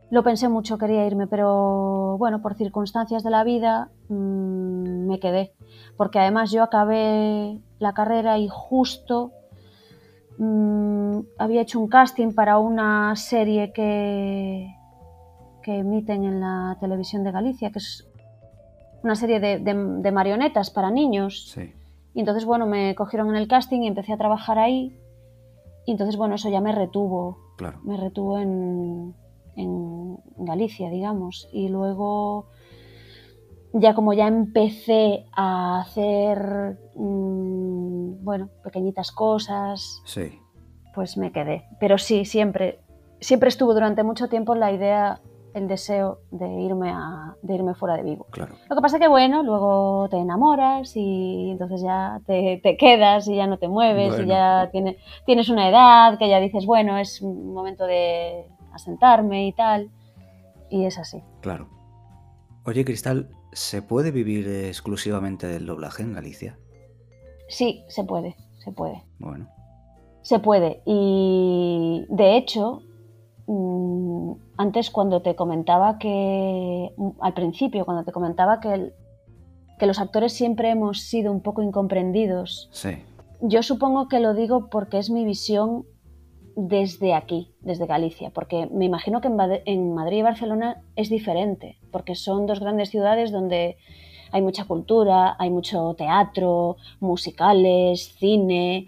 lo 0.09 0.23
pensé 0.23 0.49
mucho, 0.49 0.77
quería 0.77 1.05
irme, 1.07 1.27
pero 1.27 2.17
bueno, 2.17 2.41
por 2.41 2.55
circunstancias 2.55 3.23
de 3.23 3.29
la 3.29 3.43
vida 3.45 3.89
mm, 4.09 5.07
me 5.07 5.19
quedé. 5.19 5.53
Porque 5.97 6.19
además 6.19 6.51
yo 6.51 6.63
acabé 6.63 7.59
la 7.79 7.93
carrera 7.93 8.37
y 8.37 8.47
justo 8.49 9.31
mm, 10.37 11.19
había 11.37 11.61
hecho 11.61 11.79
un 11.79 11.87
casting 11.87 12.33
para 12.33 12.57
una 12.57 13.15
serie 13.15 13.71
que, 13.73 14.67
que 15.63 15.77
emiten 15.79 16.23
en 16.23 16.39
la 16.41 16.77
televisión 16.79 17.23
de 17.23 17.31
Galicia, 17.31 17.71
que 17.71 17.79
es 17.79 18.07
una 19.03 19.15
serie 19.15 19.39
de, 19.39 19.59
de- 19.59 19.73
de 20.01 20.11
marionetas 20.11 20.69
para 20.69 20.91
niños. 20.91 21.49
Sí. 21.51 21.73
Y 22.13 22.19
entonces, 22.19 22.45
bueno, 22.45 22.65
me 22.67 22.93
cogieron 22.95 23.29
en 23.29 23.35
el 23.35 23.47
casting 23.47 23.81
y 23.81 23.87
empecé 23.87 24.13
a 24.13 24.17
trabajar 24.17 24.59
ahí. 24.59 24.97
Y 25.85 25.91
entonces, 25.91 26.17
bueno, 26.17 26.35
eso 26.35 26.49
ya 26.49 26.61
me 26.61 26.71
retuvo 26.73 27.37
Claro. 27.57 27.79
me 27.83 27.95
retuvo 27.97 28.37
en, 28.39 29.15
en 29.55 30.17
Galicia, 30.37 30.89
digamos. 30.89 31.47
Y 31.53 31.69
luego, 31.69 32.47
ya 33.73 33.93
como 33.93 34.13
ya 34.13 34.27
empecé 34.27 35.25
a 35.31 35.81
hacer, 35.81 36.77
mm, 36.95 38.23
bueno, 38.23 38.49
pequeñitas 38.63 39.11
cosas, 39.11 40.01
Sí. 40.05 40.39
pues 40.93 41.17
me 41.17 41.31
quedé. 41.31 41.63
Pero 41.79 41.97
sí, 41.97 42.25
siempre, 42.25 42.79
siempre 43.19 43.49
estuvo 43.49 43.73
durante 43.73 44.03
mucho 44.03 44.27
tiempo 44.27 44.55
la 44.55 44.71
idea, 44.71 45.21
el 45.53 45.67
deseo 45.67 46.19
de 46.31 46.47
irme, 46.61 46.89
a, 46.91 47.35
de 47.41 47.55
irme 47.55 47.73
fuera 47.75 47.95
de 47.97 48.03
Vigo. 48.03 48.25
Claro. 48.31 48.55
Lo 48.69 48.75
que 48.75 48.81
pasa 48.81 48.99
que, 48.99 49.07
bueno, 49.07 49.43
luego 49.43 50.07
te 50.09 50.17
enamoras 50.17 50.95
y 50.95 51.49
entonces 51.51 51.81
ya 51.81 52.21
te, 52.25 52.59
te 52.63 52.77
quedas 52.77 53.27
y 53.27 53.35
ya 53.35 53.47
no 53.47 53.57
te 53.57 53.67
mueves 53.67 54.09
Bueno. 54.09 54.23
y 54.23 54.27
ya 54.27 54.69
tiene- 54.71 54.97
tienes 55.25 55.49
una 55.49 55.67
edad 55.69 56.17
que 56.17 56.29
ya 56.29 56.39
dices, 56.39 56.65
bueno, 56.65 56.97
es 56.97 57.21
un 57.21 57.53
momento 57.53 57.85
de 57.85 58.45
asentarme 58.73 59.47
y 59.47 59.53
tal. 59.53 59.89
Y 60.69 60.85
es 60.85 60.97
así. 60.97 61.21
Claro. 61.41 61.67
Oye, 62.65 62.85
Cristal, 62.85 63.29
¿se 63.51 63.81
puede 63.81 64.11
vivir 64.11 64.47
exclusivamente 64.47 65.47
del 65.47 65.65
doblaje 65.65 66.03
en 66.03 66.13
Galicia? 66.13 66.57
Sí, 67.49 67.83
se 67.89 68.03
puede, 68.05 68.37
se 68.59 68.71
puede. 68.71 69.03
Bueno, 69.19 69.47
Se 70.21 70.39
puede. 70.39 70.81
Y 70.85 72.05
de 72.09 72.37
hecho, 72.37 72.83
antes 74.57 74.89
cuando 74.91 75.21
te 75.21 75.35
comentaba 75.35 75.97
que, 75.97 76.91
mm, 76.97 77.09
al 77.19 77.33
principio, 77.33 77.85
cuando 77.85 78.03
te 78.03 78.11
comentaba 78.11 78.59
que, 78.59 78.73
el- 78.73 78.93
que 79.79 79.85
los 79.87 79.99
actores 79.99 80.33
siempre 80.33 80.69
hemos 80.69 81.01
sido 81.01 81.31
un 81.31 81.41
poco 81.41 81.61
incomprendidos, 81.61 82.69
sí, 82.71 82.89
yo 83.41 83.63
supongo 83.63 84.07
que 84.07 84.19
lo 84.19 84.33
digo 84.33 84.69
porque 84.69 84.99
es 84.99 85.09
mi 85.09 85.25
visión 85.25 85.85
desde 86.55 87.13
aquí, 87.13 87.53
desde 87.61 87.87
Galicia, 87.87 88.29
porque 88.29 88.67
me 88.71 88.85
imagino 88.85 89.21
que 89.21 89.29
en 89.65 89.93
Madrid 89.93 90.17
y 90.17 90.21
Barcelona 90.21 90.81
es 90.95 91.09
diferente, 91.09 91.77
porque 91.91 92.13
son 92.15 92.45
dos 92.45 92.59
grandes 92.59 92.89
ciudades 92.89 93.31
donde 93.31 93.77
hay 94.33 94.41
mucha 94.41 94.65
cultura, 94.65 95.35
hay 95.39 95.49
mucho 95.49 95.93
teatro, 95.97 96.75
musicales, 96.99 98.13
cine, 98.19 98.87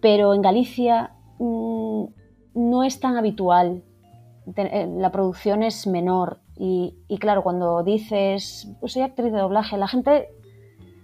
pero 0.00 0.34
en 0.34 0.42
Galicia 0.42 1.12
mm, 1.38 1.73
no 2.54 2.82
es 2.84 3.00
tan 3.00 3.16
habitual, 3.16 3.82
eh, 4.56 4.88
la 4.98 5.10
producción 5.10 5.62
es 5.62 5.86
menor 5.86 6.38
y, 6.56 6.94
y 7.08 7.18
claro, 7.18 7.42
cuando 7.42 7.82
dices, 7.82 8.68
pues 8.80 8.92
soy 8.92 9.02
actriz 9.02 9.32
de 9.32 9.38
doblaje, 9.38 9.76
la 9.76 9.88
gente 9.88 10.28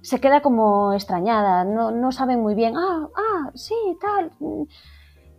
se 0.02 0.20
queda 0.20 0.40
como 0.40 0.92
extrañada, 0.92 1.64
no, 1.64 1.90
no 1.90 2.12
saben 2.12 2.40
muy 2.40 2.54
bien, 2.54 2.74
ah, 2.76 3.08
ah, 3.14 3.50
sí, 3.54 3.74
tal. 4.00 4.32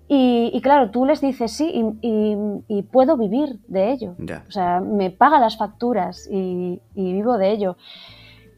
Y, 0.07 0.51
y 0.53 0.61
claro, 0.61 0.91
tú 0.91 1.05
les 1.05 1.21
dices 1.21 1.51
sí 1.53 1.71
y, 2.01 2.07
y- 2.07 2.37
y 2.67 2.83
puedo 2.83 3.15
vivir 3.17 3.59
de 3.67 3.91
ello. 3.91 4.15
O 4.47 4.51
sea, 4.51 4.81
me 4.81 5.09
paga 5.09 5.39
las 5.39 5.57
facturas 5.57 6.27
y, 6.29 6.81
y 6.93 7.13
vivo 7.13 7.37
de 7.37 7.51
ello. 7.51 7.77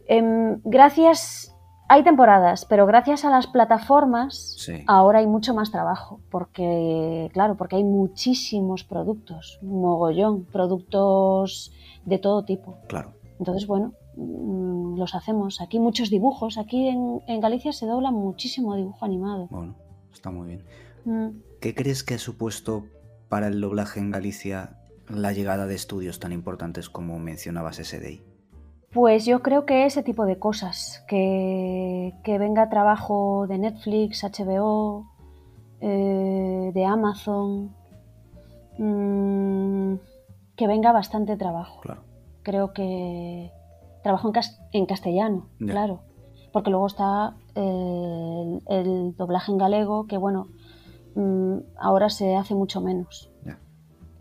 Em, 0.07 0.59
gracias, 0.63 1.52
hay 1.89 2.03
temporadas, 2.03 2.65
pero 2.65 2.85
gracias 2.85 3.25
a 3.25 3.29
las 3.29 3.47
plataformas 3.47 4.55
Sí. 4.57 4.83
ahora 4.87 5.19
hay 5.19 5.27
mucho 5.27 5.53
más 5.53 5.71
trabajo, 5.71 6.19
porque, 6.31 7.29
claro, 7.33 7.55
porque 7.57 7.75
hay 7.75 7.83
muchísimos 7.83 8.83
productos, 8.83 9.59
mogollón, 9.61 10.45
productos 10.45 11.71
de 12.05 12.17
todo 12.19 12.43
tipo. 12.45 12.77
Claro. 12.87 13.13
Entonces, 13.39 13.67
bueno, 13.67 13.93
mm, 14.15 14.97
los 14.97 15.15
hacemos. 15.15 15.61
Aquí 15.61 15.79
muchos 15.79 16.09
dibujos, 16.09 16.57
aquí 16.57 16.87
en, 16.87 17.21
en 17.27 17.39
Galicia 17.41 17.73
se 17.73 17.85
dobla 17.85 18.11
muchísimo 18.11 18.75
dibujo 18.75 19.05
animado. 19.05 19.47
Bueno, 19.49 19.75
está 20.13 20.31
muy 20.31 20.47
bien. 20.47 20.63
Mm. 21.05 21.39
¿Qué 21.59 21.75
crees 21.75 22.03
que 22.03 22.15
ha 22.15 22.19
supuesto 22.19 22.85
para 23.29 23.47
el 23.47 23.59
doblaje 23.59 23.99
en 23.99 24.11
Galicia 24.11 24.77
la 25.09 25.33
llegada 25.33 25.65
de 25.65 25.75
estudios 25.75 26.19
tan 26.19 26.31
importantes 26.31 26.89
como 26.89 27.19
mencionabas 27.19 27.77
SDI? 27.77 28.21
Pues 28.93 29.25
yo 29.25 29.41
creo 29.41 29.65
que 29.65 29.85
ese 29.85 30.03
tipo 30.03 30.25
de 30.25 30.37
cosas, 30.37 31.03
que, 31.07 32.13
que 32.23 32.37
venga 32.37 32.69
trabajo 32.69 33.47
de 33.47 33.57
Netflix, 33.57 34.23
HBO, 34.23 35.07
eh, 35.81 36.71
de 36.73 36.85
Amazon, 36.85 37.73
mm, 38.77 39.95
que 40.55 40.67
venga 40.67 40.91
bastante 40.91 41.37
trabajo. 41.37 41.81
Claro. 41.81 42.01
Creo 42.43 42.73
que 42.73 43.51
trabajo 44.03 44.27
en, 44.27 44.33
cas- 44.33 44.59
en 44.73 44.85
castellano, 44.85 45.47
claro, 45.59 46.01
porque 46.51 46.69
luego 46.69 46.87
está 46.87 47.35
el, 47.55 48.61
el 48.67 49.15
doblaje 49.17 49.51
en 49.51 49.57
galego, 49.57 50.05
que 50.07 50.17
bueno, 50.17 50.47
mm, 51.15 51.57
ahora 51.79 52.09
se 52.09 52.35
hace 52.35 52.53
mucho 52.53 52.81
menos. 52.81 53.29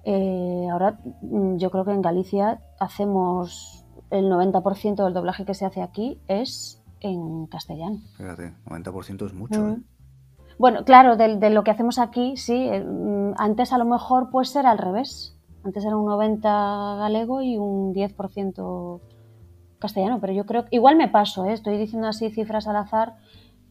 Eh, 0.04 0.66
ahora 0.72 0.98
mm, 1.20 1.58
yo 1.58 1.70
creo 1.70 1.84
que 1.84 1.92
en 1.92 2.02
Galicia 2.02 2.60
hacemos 2.80 3.81
el 4.12 4.26
90% 4.30 5.04
del 5.04 5.14
doblaje 5.14 5.44
que 5.44 5.54
se 5.54 5.64
hace 5.64 5.82
aquí 5.82 6.18
es 6.28 6.80
en 7.00 7.46
castellano. 7.46 7.98
Fíjate, 8.16 8.52
90% 8.66 9.26
es 9.26 9.34
mucho. 9.34 9.60
Mm. 9.60 9.72
¿eh? 9.72 9.78
Bueno, 10.58 10.84
claro, 10.84 11.16
de, 11.16 11.36
de 11.36 11.50
lo 11.50 11.64
que 11.64 11.70
hacemos 11.72 11.98
aquí, 11.98 12.36
sí. 12.36 12.54
eh, 12.54 12.80
mm, 12.84 13.34
Antes 13.36 13.72
a 13.72 13.78
lo 13.78 13.84
mejor 13.84 14.30
pues 14.30 14.54
era 14.54 14.70
al 14.70 14.78
revés. 14.78 15.36
Antes 15.64 15.84
era 15.84 15.96
un 15.96 16.06
90 16.06 16.96
galego 16.98 17.40
y 17.42 17.56
un 17.56 17.94
10% 17.94 19.00
castellano, 19.78 20.20
pero 20.20 20.32
yo 20.32 20.46
creo 20.46 20.64
que 20.66 20.76
igual 20.76 20.96
me 20.96 21.08
paso, 21.08 21.44
¿eh? 21.46 21.52
estoy 21.52 21.76
diciendo 21.78 22.06
así 22.06 22.30
cifras 22.30 22.68
al 22.68 22.76
azar, 22.76 23.14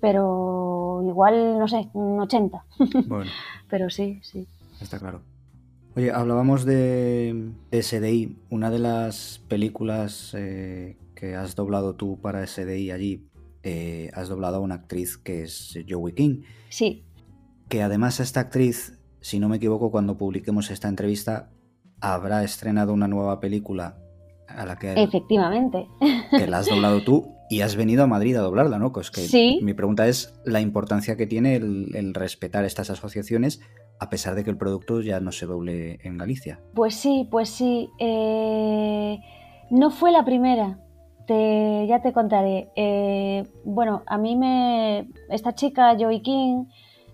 pero 0.01 1.01
igual, 1.05 1.57
no 1.57 1.67
sé, 1.67 1.89
un 1.93 2.19
80. 2.19 2.65
Bueno, 3.07 3.29
Pero 3.69 3.89
sí, 3.89 4.19
sí. 4.23 4.45
está 4.81 4.99
claro. 4.99 5.21
Oye, 5.95 6.11
hablábamos 6.11 6.63
de, 6.63 7.51
de 7.69 7.83
SDI. 7.83 8.37
Una 8.49 8.69
de 8.69 8.79
las 8.79 9.43
películas 9.49 10.33
eh, 10.37 10.97
que 11.15 11.35
has 11.35 11.55
doblado 11.55 11.95
tú 11.95 12.19
para 12.21 12.47
SDI 12.47 12.91
allí, 12.91 13.27
eh, 13.63 14.09
has 14.13 14.29
doblado 14.29 14.57
a 14.57 14.59
una 14.59 14.75
actriz 14.75 15.17
que 15.17 15.43
es 15.43 15.77
Joey 15.89 16.13
King. 16.13 16.43
Sí, 16.69 17.03
que 17.71 17.81
además 17.81 18.19
esta 18.19 18.41
actriz, 18.41 18.99
si 19.21 19.39
no 19.39 19.47
me 19.47 19.55
equivoco, 19.55 19.91
cuando 19.91 20.17
publiquemos 20.17 20.71
esta 20.71 20.89
entrevista, 20.89 21.51
habrá 22.01 22.43
estrenado 22.43 22.91
una 22.91 23.07
nueva 23.07 23.39
película 23.39 23.97
a 24.57 24.65
la 24.65 24.77
que, 24.77 24.93
efectivamente. 24.93 25.87
que 26.37 26.47
la 26.47 26.59
has 26.59 26.67
doblado 26.67 27.01
tú 27.03 27.27
y 27.49 27.61
has 27.61 27.75
venido 27.75 28.03
a 28.03 28.07
Madrid 28.07 28.35
a 28.37 28.41
doblarla, 28.41 28.79
¿no? 28.79 28.91
Pues 28.93 29.11
que 29.11 29.21
Sí. 29.21 29.59
mi 29.61 29.73
pregunta 29.73 30.07
es 30.07 30.33
la 30.45 30.61
importancia 30.61 31.17
que 31.17 31.27
tiene 31.27 31.55
el, 31.55 31.95
el 31.95 32.13
respetar 32.13 32.63
estas 32.65 32.89
asociaciones 32.89 33.59
a 33.99 34.09
pesar 34.09 34.33
de 34.35 34.43
que 34.43 34.49
el 34.49 34.57
producto 34.57 35.01
ya 35.01 35.19
no 35.19 35.31
se 35.31 35.45
doble 35.45 35.99
en 36.03 36.17
Galicia. 36.17 36.59
Pues 36.73 36.95
sí, 36.95 37.27
pues 37.29 37.49
sí. 37.49 37.89
eh, 37.99 39.19
no 39.69 39.91
fue 39.91 40.11
la 40.11 40.23
primera. 40.25 40.79
Te- 41.27 41.85
ya 41.87 42.01
te 42.01 42.11
contaré. 42.13 42.69
Eh, 42.75 43.43
bueno, 43.63 44.03
a 44.07 44.17
mí 44.17 44.35
me. 44.35 45.07
Esta 45.29 45.53
chica, 45.53 45.95
Joey 45.99 46.21
King, 46.21 46.65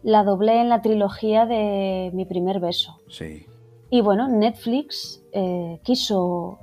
la 0.04 0.24
doblé 0.24 0.62
en 0.62 0.70
la 0.70 0.82
trilogía 0.82 1.46
de 1.46 2.12
Mi 2.14 2.26
primer 2.26 2.60
beso. 2.60 3.00
Sí. 3.10 3.46
Y 3.90 4.02
bueno, 4.02 4.28
Netflix 4.30 5.24
eh, 5.34 5.80
quiso, 5.84 6.60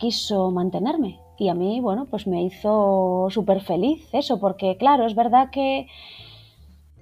quiso 0.00 0.50
mantenerme. 0.50 1.20
Y 1.38 1.48
a 1.48 1.54
mí, 1.54 1.80
bueno, 1.80 2.06
pues 2.10 2.26
me 2.26 2.42
hizo 2.42 3.28
súper 3.30 3.60
feliz 3.60 4.08
eso, 4.12 4.40
porque 4.40 4.76
claro, 4.76 5.06
es 5.06 5.14
verdad 5.14 5.50
que, 5.50 5.86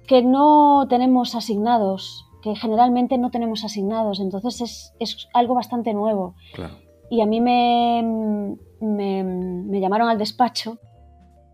que 0.07 0.21
no 0.21 0.85
tenemos 0.87 1.33
asignados, 1.33 2.25
que 2.43 2.55
generalmente 2.55 3.17
no 3.17 3.31
tenemos 3.31 3.63
asignados, 3.65 4.19
entonces 4.19 4.61
es, 4.61 4.93
es 4.99 5.27
algo 5.33 5.55
bastante 5.55 5.93
nuevo. 5.93 6.35
Claro. 6.53 6.75
Y 7.09 7.21
a 7.21 7.25
mí 7.25 7.41
me, 7.41 8.03
me, 8.79 9.23
me 9.23 9.79
llamaron 9.79 10.09
al 10.09 10.19
despacho 10.19 10.77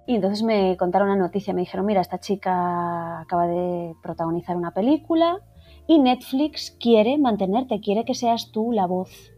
y 0.05 0.15
entonces 0.15 0.43
me 0.43 0.77
contaron 0.77 1.09
una 1.09 1.17
noticia, 1.17 1.53
me 1.53 1.61
dijeron, 1.61 1.85
mira, 1.85 2.01
esta 2.01 2.19
chica 2.19 3.21
acaba 3.21 3.47
de 3.47 3.95
protagonizar 4.03 4.57
una 4.57 4.71
película 4.71 5.39
y 5.87 5.99
Netflix 5.99 6.75
quiere 6.79 7.17
mantenerte, 7.17 7.79
quiere 7.79 8.05
que 8.05 8.13
seas 8.13 8.51
tú 8.51 8.71
la 8.71 8.85
voz. 8.85 9.34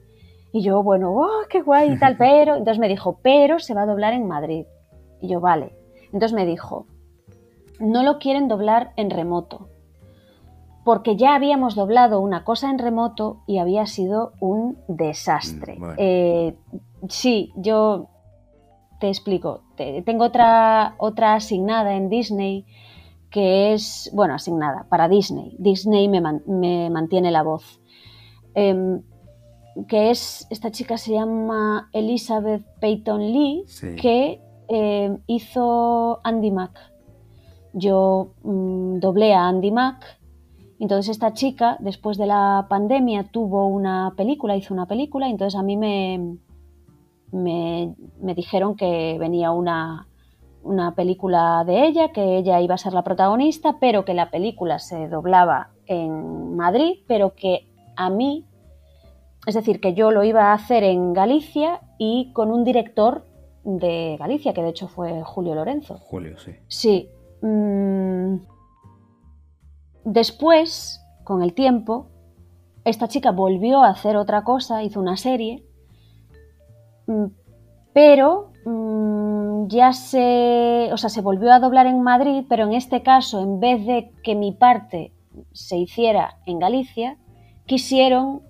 Y 0.57 0.61
yo, 0.63 0.81
bueno, 0.81 1.13
¡oh, 1.13 1.45
qué 1.51 1.61
guay 1.61 1.91
y 1.93 1.99
tal! 1.99 2.17
Pero, 2.17 2.55
entonces 2.55 2.79
me 2.79 2.87
dijo, 2.87 3.19
pero 3.21 3.59
se 3.59 3.75
va 3.75 3.83
a 3.83 3.85
doblar 3.85 4.13
en 4.13 4.27
Madrid. 4.27 4.65
Y 5.21 5.27
yo, 5.27 5.39
vale. 5.39 5.71
Entonces 6.05 6.33
me 6.33 6.47
dijo, 6.47 6.87
no 7.79 8.01
lo 8.01 8.17
quieren 8.17 8.47
doblar 8.47 8.91
en 8.95 9.11
remoto, 9.11 9.67
porque 10.83 11.15
ya 11.15 11.35
habíamos 11.35 11.75
doblado 11.75 12.19
una 12.21 12.43
cosa 12.43 12.71
en 12.71 12.79
remoto 12.79 13.41
y 13.45 13.59
había 13.59 13.85
sido 13.85 14.31
un 14.39 14.77
desastre. 14.87 15.75
Mm, 15.75 15.79
bueno. 15.79 15.93
Eh, 15.97 16.55
sí, 17.07 17.51
yo 17.55 18.07
te 18.99 19.09
explico. 19.09 19.61
Te- 19.75 20.01
tengo 20.01 20.23
otra, 20.25 20.95
otra 20.97 21.35
asignada 21.35 21.93
en 21.93 22.09
Disney 22.09 22.65
que 23.29 23.73
es, 23.73 24.09
bueno, 24.11 24.33
asignada 24.33 24.87
para 24.89 25.07
Disney. 25.07 25.55
Disney 25.59 26.07
me, 26.07 26.19
man- 26.21 26.41
me 26.47 26.89
mantiene 26.89 27.29
la 27.29 27.43
voz. 27.43 27.79
Em, 28.55 29.03
que 29.85 30.09
es, 30.11 30.47
esta 30.49 30.71
chica 30.71 30.97
se 30.97 31.13
llama 31.13 31.89
Elizabeth 31.93 32.63
Peyton 32.79 33.21
Lee, 33.21 33.63
Sí. 33.67 33.95
que 33.95 34.41
eh, 34.69 35.17
hizo 35.27 36.19
Andy 36.23 36.51
Mack. 36.51 36.77
Yo 37.73 38.31
mm, 38.43 38.99
doblé 38.99 39.33
a 39.33 39.47
Andy 39.47 39.71
Mack 39.71 40.03
Entonces 40.79 41.11
esta 41.11 41.33
chica, 41.33 41.77
después 41.79 42.17
de 42.17 42.27
la 42.27 42.67
pandemia, 42.69 43.29
tuvo 43.31 43.67
una 43.67 44.13
película, 44.15 44.55
hizo 44.55 44.73
una 44.73 44.85
película, 44.85 45.27
entonces 45.27 45.59
a 45.59 45.63
mí 45.63 45.75
me, 45.75 46.37
me, 47.31 47.95
dijeron 48.35 48.75
que 48.75 49.17
venía 49.19 49.51
una, 49.51 50.07
una 50.63 50.93
película 50.93 51.63
de 51.65 51.87
ella, 51.87 52.11
que 52.11 52.37
ella 52.37 52.61
iba 52.61 52.75
a 52.75 52.77
ser 52.77 52.93
la 52.93 53.03
protagonista, 53.03 53.77
pero 53.79 54.05
que 54.05 54.13
la 54.13 54.29
película 54.29 54.79
se 54.79 55.07
doblaba 55.07 55.69
en 55.87 56.55
Madrid, 56.55 56.99
pero 57.07 57.33
que 57.33 57.67
a 57.95 58.09
mí, 58.09 58.45
es 59.47 59.55
decir, 59.55 59.79
que 59.79 59.93
yo 59.93 60.11
lo 60.11 60.25
iba 60.25 60.51
a 60.51 60.53
hacer 60.53 60.83
en 60.83 61.13
Galicia 61.13 61.79
y 61.97 62.33
con 62.33 62.51
un 62.51 62.65
director 62.65 63.25
de 63.63 64.17
Galicia, 64.19 64.53
que 64.53 64.61
de 64.61 64.69
hecho 64.69 64.89
fue 64.89 65.23
Julio 65.23 65.55
Lorenzo. 65.55 65.99
Julio, 65.99 66.37
sí. 66.37 66.51
Sí. 66.67 67.09
Mm, 67.41 68.39
después, 70.03 71.01
con 71.23 71.41
el 71.43 71.53
tiempo, 71.53 72.09
esta 72.83 73.07
chica 73.07 73.31
volvió 73.31 73.83
a 73.83 73.89
hacer 73.89 74.17
otra 74.17 74.43
cosa, 74.43 74.83
hizo 74.83 74.99
una 74.99 75.15
serie, 75.15 75.63
mm, 77.07 77.27
pero 77.93 78.51
mm, 78.65 79.67
ya 79.67 79.93
se, 79.93 80.89
o 80.91 80.97
sea, 80.97 81.09
se 81.09 81.21
volvió 81.21 81.53
a 81.53 81.59
doblar 81.61 81.87
en 81.87 82.01
Madrid, 82.01 82.43
pero 82.49 82.65
en 82.65 82.73
este 82.73 83.01
caso, 83.01 83.41
en 83.41 83.61
vez 83.61 83.85
de 83.85 84.11
que 84.23 84.35
mi 84.35 84.51
parte 84.51 85.13
se 85.53 85.77
hiciera 85.77 86.37
en 86.45 86.59
Galicia, 86.59 87.17
quisieron 87.65 88.41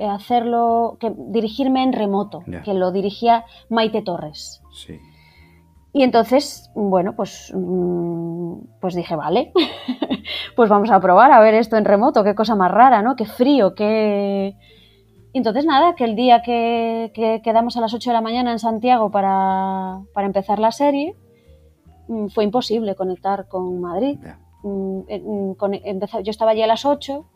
hacerlo, 0.00 0.96
que, 1.00 1.12
dirigirme 1.16 1.82
en 1.82 1.92
remoto, 1.92 2.42
que 2.64 2.74
lo 2.74 2.92
dirigía 2.92 3.44
Maite 3.68 4.02
Torres. 4.02 4.62
Sí. 4.72 4.98
Y 5.92 6.02
entonces, 6.02 6.70
bueno, 6.74 7.14
pues, 7.14 7.52
mm, 7.54 8.54
pues 8.80 8.94
dije, 8.94 9.14
vale, 9.14 9.52
pues 10.56 10.70
vamos 10.70 10.90
a 10.90 11.00
probar 11.00 11.32
a 11.32 11.40
ver 11.40 11.54
esto 11.54 11.76
en 11.76 11.84
remoto, 11.84 12.24
qué 12.24 12.34
cosa 12.34 12.54
más 12.54 12.70
rara, 12.70 13.02
¿no? 13.02 13.14
Qué 13.14 13.26
frío, 13.26 13.74
qué... 13.74 14.56
entonces 15.34 15.66
nada, 15.66 15.94
que 15.94 16.04
el 16.04 16.16
día 16.16 16.40
que, 16.42 17.40
quedamos 17.44 17.76
a 17.76 17.82
las 17.82 17.92
8 17.92 18.08
de 18.08 18.14
la 18.14 18.22
mañana 18.22 18.52
en 18.52 18.58
Santiago 18.58 19.10
para, 19.10 20.00
empezar 20.16 20.58
la 20.58 20.72
serie, 20.72 21.14
mm, 22.08 22.28
fue 22.28 22.44
imposible 22.44 22.94
conectar 22.94 23.46
con 23.48 23.78
Madrid. 23.80 24.18
Mm, 24.62 25.00
eh, 25.08 26.00
yo 26.22 26.30
estaba 26.30 26.52
allí 26.52 26.62
a 26.62 26.66
las 26.66 26.86
8 26.86 27.26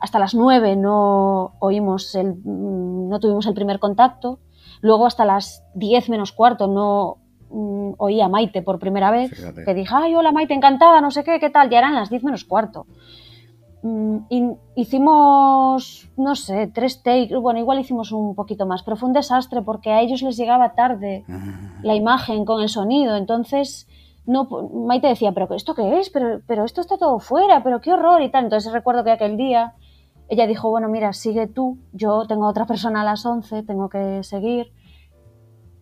hasta 0.00 0.18
las 0.18 0.34
9 0.34 0.76
no 0.76 1.54
oímos 1.58 2.14
el, 2.14 2.34
mm, 2.34 3.08
no 3.08 3.20
tuvimos 3.20 3.46
el 3.46 3.54
primer 3.54 3.78
contacto. 3.78 4.38
Luego 4.80 5.06
hasta 5.06 5.24
las 5.24 5.64
10 5.74 6.08
menos 6.10 6.32
cuarto 6.32 6.66
no 6.66 7.18
mm, 7.50 7.94
oí 7.98 8.20
a 8.20 8.28
Maite 8.28 8.62
por 8.62 8.78
primera 8.78 9.10
vez. 9.10 9.30
Que 9.64 9.74
dije, 9.74 9.94
ay, 9.94 10.14
hola 10.14 10.32
Maite, 10.32 10.54
encantada, 10.54 11.00
no 11.00 11.10
sé 11.10 11.24
qué, 11.24 11.40
qué 11.40 11.50
tal. 11.50 11.70
Ya 11.70 11.78
eran 11.78 11.94
las 11.94 12.10
10 12.10 12.24
menos 12.24 12.44
cuarto. 12.44 12.86
Mm, 13.82 14.52
hicimos, 14.76 16.08
no 16.16 16.34
sé, 16.34 16.68
tres 16.68 17.02
takes, 17.02 17.36
bueno, 17.36 17.60
igual 17.60 17.80
hicimos 17.80 18.12
un 18.12 18.34
poquito 18.34 18.64
más, 18.64 18.82
pero 18.82 18.96
fue 18.96 19.08
un 19.08 19.12
desastre 19.12 19.60
porque 19.60 19.90
a 19.90 20.00
ellos 20.00 20.22
les 20.22 20.38
llegaba 20.38 20.74
tarde 20.74 21.24
la 21.82 21.94
imagen 21.94 22.46
con 22.46 22.62
el 22.62 22.70
sonido. 22.70 23.14
Entonces, 23.16 23.86
no, 24.26 24.48
Maite 24.72 25.08
decía, 25.08 25.32
pero 25.32 25.52
¿esto 25.54 25.74
qué 25.74 26.00
es? 26.00 26.08
Pero, 26.08 26.40
pero 26.46 26.64
esto 26.64 26.80
está 26.80 26.96
todo 26.96 27.18
fuera, 27.18 27.62
pero 27.62 27.82
qué 27.82 27.92
horror 27.92 28.22
y 28.22 28.30
tal. 28.30 28.44
Entonces 28.44 28.72
recuerdo 28.72 29.04
que 29.04 29.10
aquel 29.10 29.36
día 29.36 29.74
ella 30.28 30.46
dijo, 30.46 30.70
bueno, 30.70 30.88
mira, 30.88 31.12
sigue 31.12 31.46
tú, 31.46 31.78
yo 31.92 32.26
tengo 32.26 32.46
otra 32.46 32.66
persona 32.66 33.02
a 33.02 33.04
las 33.04 33.24
11, 33.26 33.62
tengo 33.62 33.88
que 33.88 34.22
seguir. 34.22 34.72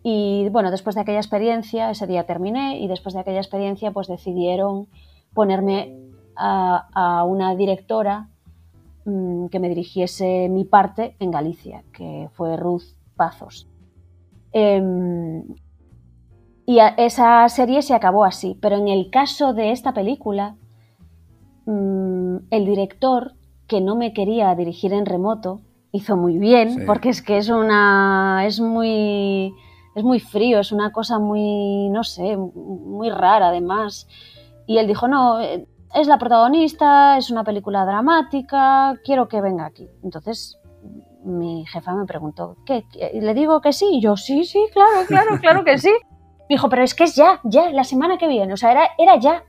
Y 0.03 0.49
bueno, 0.49 0.69
después 0.69 0.95
de 0.95 1.01
aquella 1.01 1.19
experiencia, 1.19 1.89
ese 1.89 2.07
día 2.07 2.25
terminé 2.25 2.79
y 2.79 2.87
después 2.87 3.13
de 3.13 3.21
aquella 3.21 3.39
experiencia 3.39 3.91
pues 3.91 4.07
decidieron 4.07 4.87
ponerme 5.33 5.97
a, 6.35 7.23
una 7.25 7.55
directora 7.55 8.29
mm, 9.05 9.47
que 9.47 9.59
me 9.59 9.69
dirigiese 9.69 10.49
mi 10.49 10.65
parte 10.65 11.15
en 11.19 11.31
Galicia, 11.31 11.83
que 11.93 12.29
fue 12.33 12.57
Ruth 12.57 12.95
Pazos. 13.15 13.67
Em, 14.51 15.43
y 16.65 16.79
esa 16.97 17.47
serie 17.49 17.81
se 17.81 17.93
acabó 17.93 18.25
así, 18.25 18.57
pero 18.61 18.77
en 18.77 18.87
el 18.87 19.09
caso 19.09 19.53
de 19.53 19.71
esta 19.71 19.93
película, 19.93 20.55
mm, 21.65 22.37
el 22.49 22.65
director 22.65 23.33
que 23.67 23.81
no 23.81 23.95
me 23.95 24.13
quería 24.13 24.53
dirigir 24.55 24.93
en 24.93 25.05
remoto, 25.05 25.61
hizo 25.91 26.17
muy 26.17 26.37
bien, 26.37 26.85
porque 26.85 27.09
es 27.09 27.21
que 27.21 27.37
es 27.37 27.49
una. 27.49 28.43
es 28.45 28.59
muy. 28.59 29.53
es 29.95 30.03
muy 30.03 30.19
frío, 30.19 30.59
es 30.59 30.71
una 30.71 30.91
cosa 30.91 31.19
muy. 31.19 31.89
no 31.89 32.03
sé, 32.03 32.37
muy 32.37 33.09
rara 33.09 33.49
además. 33.49 34.07
Y 34.65 34.77
él 34.77 34.87
dijo, 34.87 35.07
no, 35.07 35.39
es 35.39 36.07
la 36.07 36.17
protagonista, 36.17 37.17
es 37.17 37.29
una 37.29 37.43
película 37.43 37.85
dramática, 37.85 38.99
quiero 39.03 39.27
que 39.27 39.41
venga 39.41 39.65
aquí. 39.65 39.87
Entonces 40.03 40.57
mi 41.23 41.65
jefa 41.65 41.95
me 41.95 42.05
preguntó, 42.05 42.57
¿qué? 42.65 42.85
¿Le 43.13 43.33
digo 43.33 43.61
que 43.61 43.73
sí? 43.73 43.87
Y 43.93 44.01
yo, 44.01 44.17
sí, 44.17 44.43
sí, 44.43 44.65
claro, 44.73 45.05
claro, 45.07 45.39
claro 45.39 45.63
que 45.63 45.77
sí. 45.77 45.91
Me 45.91 46.45
dijo, 46.55 46.69
pero 46.69 46.83
es 46.83 46.93
que 46.93 47.05
es 47.05 47.15
ya, 47.15 47.39
ya, 47.43 47.69
la 47.69 47.83
semana 47.83 48.17
que 48.17 48.27
viene, 48.27 48.53
o 48.53 48.57
sea, 48.57 48.71
era, 48.71 48.89
era 48.97 49.17
ya. 49.17 49.43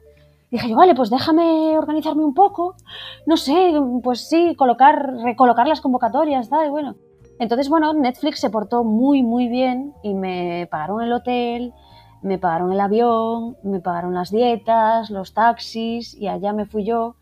Dije 0.54 0.68
yo, 0.68 0.76
vale, 0.76 0.94
pues 0.94 1.10
déjame 1.10 1.76
organizarme 1.76 2.24
un 2.24 2.32
poco, 2.32 2.76
no 3.26 3.36
sé, 3.36 3.72
pues 4.04 4.28
sí, 4.28 4.54
colocar, 4.54 5.12
recolocar 5.24 5.66
las 5.66 5.80
convocatorias, 5.80 6.48
tal, 6.48 6.68
y 6.68 6.70
bueno. 6.70 6.94
Entonces, 7.40 7.68
bueno, 7.68 7.92
Netflix 7.92 8.38
se 8.38 8.50
portó 8.50 8.84
muy, 8.84 9.24
muy 9.24 9.48
bien 9.48 9.94
y 10.04 10.14
me 10.14 10.68
pagaron 10.70 11.02
el 11.02 11.12
hotel, 11.12 11.74
me 12.22 12.38
pagaron 12.38 12.70
el 12.70 12.78
avión, 12.78 13.56
me 13.64 13.80
pagaron 13.80 14.14
las 14.14 14.30
dietas, 14.30 15.10
los 15.10 15.34
taxis 15.34 16.14
y 16.14 16.28
allá 16.28 16.52
me 16.52 16.66
fui 16.66 16.84
yo. 16.84 17.16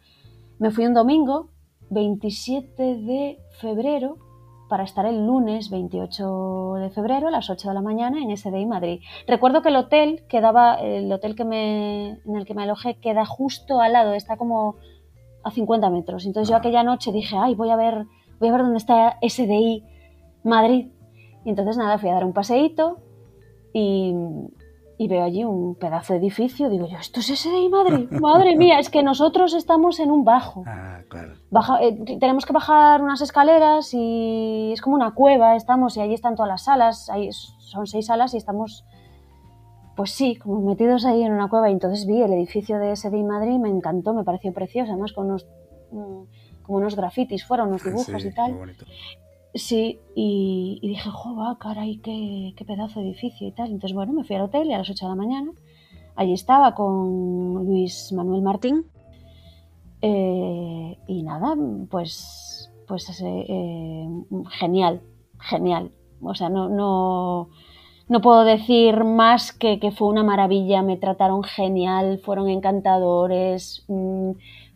Me 0.58 0.70
fui 0.70 0.84
un 0.84 0.92
domingo, 0.92 1.48
27 1.88 2.82
de 2.82 3.38
febrero, 3.52 4.18
para 4.72 4.85
estar 4.85 5.04
el 5.04 5.26
lunes 5.26 5.68
28 5.68 6.76
de 6.80 6.88
febrero 6.88 7.28
a 7.28 7.30
las 7.30 7.50
8 7.50 7.68
de 7.68 7.74
la 7.74 7.82
mañana 7.82 8.22
en 8.22 8.35
SDI 8.35 8.64
Madrid. 8.64 9.02
Recuerdo 9.28 9.61
que 9.61 9.68
el 9.68 9.76
hotel 9.76 10.24
quedaba, 10.30 10.76
el 10.76 11.12
hotel 11.12 11.37
que 11.37 11.44
me, 11.44 12.12
en 12.24 12.37
el 12.37 12.46
que 12.46 12.54
me 12.54 12.62
alojé 12.62 12.98
queda 12.98 13.26
justo 13.26 13.82
al 13.82 13.92
lado, 13.92 14.14
está 14.14 14.38
como 14.38 14.76
a 15.44 15.50
50 15.50 15.90
metros. 15.90 16.24
Entonces 16.24 16.48
yo 16.48 16.54
ah. 16.54 16.61
aquella 16.61 16.85
noche 16.85 17.12
dije, 17.12 17.37
ay, 17.37 17.54
voy 17.54 17.68
a 17.68 17.76
ver, 17.76 18.06
voy 18.40 18.48
a 18.48 18.52
ver 18.52 18.62
dónde 18.62 18.78
está 18.78 19.18
SDI 19.20 19.85
Madrid. 20.42 20.87
Y 21.44 21.50
entonces 21.50 21.76
nada, 21.76 21.98
fui 21.98 22.08
a 22.08 22.14
dar 22.14 22.24
un 22.24 22.32
paseíto 22.32 22.96
y, 23.74 24.14
y 25.02 25.08
veo 25.08 25.24
allí 25.24 25.44
un 25.44 25.74
pedazo 25.74 26.12
de 26.12 26.20
edificio. 26.20 26.68
Digo 26.68 26.86
yo, 26.86 26.96
¿esto 26.96 27.20
es 27.20 27.26
SDI 27.26 27.68
Madrid? 27.68 28.08
Madre 28.20 28.56
mía, 28.56 28.78
es 28.78 28.88
que 28.88 29.02
nosotros 29.02 29.52
estamos 29.54 29.98
en 29.98 30.10
un 30.10 30.24
bajo. 30.24 30.62
Ah, 30.66 31.00
claro. 31.08 31.34
Eh, 31.80 32.18
tenemos 32.20 32.46
que 32.46 32.52
bajar 32.52 33.02
unas 33.02 33.20
escaleras 33.20 33.92
y 33.94 34.70
es 34.72 34.80
como 34.80 34.94
una 34.94 35.12
cueva, 35.12 35.56
estamos 35.56 35.96
y 35.96 36.00
allí 36.00 36.14
están 36.14 36.36
todas 36.36 36.48
las 36.48 36.64
salas. 36.64 37.10
son 37.58 37.86
seis 37.88 38.06
salas 38.06 38.34
y 38.34 38.36
estamos, 38.36 38.84
pues 39.96 40.12
sí, 40.12 40.36
como 40.36 40.60
metidos 40.60 41.04
ahí 41.04 41.22
en 41.22 41.32
una 41.32 41.48
cueva. 41.48 41.68
Y 41.68 41.72
entonces 41.72 42.06
vi 42.06 42.22
el 42.22 42.32
edificio 42.32 42.78
de 42.78 42.94
SDI 42.94 43.24
Madrid, 43.24 43.58
me 43.58 43.70
encantó, 43.70 44.14
me 44.14 44.22
pareció 44.22 44.52
precioso, 44.52 44.92
además 44.92 45.12
con 45.12 45.26
unos, 45.26 45.46
mm, 45.90 46.62
como 46.62 46.78
unos 46.78 46.94
grafitis 46.94 47.44
fueron 47.44 47.68
unos 47.68 47.82
dibujos 47.84 48.24
y 48.24 48.32
tal. 48.32 48.56
Sí, 49.54 50.00
y, 50.14 50.80
dije, 50.82 51.10
jo, 51.10 51.36
va, 51.36 51.58
caray, 51.58 51.98
qué, 51.98 52.54
qué, 52.56 52.64
pedazo 52.64 53.00
de 53.00 53.08
edificio 53.08 53.46
y 53.46 53.52
tal. 53.52 53.66
Entonces, 53.70 53.94
bueno, 53.94 54.12
me 54.14 54.24
fui 54.24 54.36
al 54.36 54.42
hotel 54.42 54.68
y 54.68 54.72
a 54.72 54.78
las 54.78 54.88
8 54.88 55.04
de 55.04 55.10
la 55.10 55.16
mañana, 55.16 55.52
allí 56.16 56.32
estaba 56.32 56.74
con 56.74 57.66
Luis 57.66 58.12
Manuel 58.12 58.42
Martín. 58.42 58.86
Eh, 60.00 60.98
y 61.06 61.22
nada, 61.22 61.54
pues, 61.90 62.72
pues 62.88 63.22
eh, 63.24 64.08
genial, 64.58 65.02
genial. 65.38 65.92
O 66.22 66.34
sea, 66.34 66.48
no, 66.48 66.68
no, 66.68 67.50
no 68.08 68.20
puedo 68.20 68.44
decir 68.44 69.04
más 69.04 69.52
que 69.52 69.78
que 69.78 69.90
fue 69.90 70.08
una 70.08 70.24
maravilla, 70.24 70.82
me 70.82 70.96
trataron 70.96 71.42
genial, 71.44 72.20
fueron 72.24 72.48
encantadores. 72.48 73.84
Mm, 73.88 74.32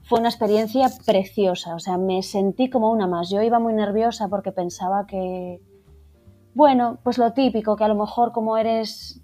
fue 0.06 0.20
una 0.20 0.28
experiencia 0.28 0.88
preciosa, 1.04 1.74
o 1.74 1.80
sea, 1.80 1.98
me 1.98 2.22
sentí 2.22 2.70
como 2.70 2.90
una 2.92 3.08
más. 3.08 3.28
Yo 3.28 3.42
iba 3.42 3.58
muy 3.58 3.74
nerviosa 3.74 4.28
porque 4.28 4.52
pensaba 4.52 5.04
que, 5.04 5.60
bueno, 6.54 6.98
pues 7.02 7.18
lo 7.18 7.32
típico, 7.32 7.74
que 7.76 7.84
a 7.84 7.88
lo 7.88 7.96
mejor 7.96 8.30
como 8.30 8.56
eres 8.56 9.20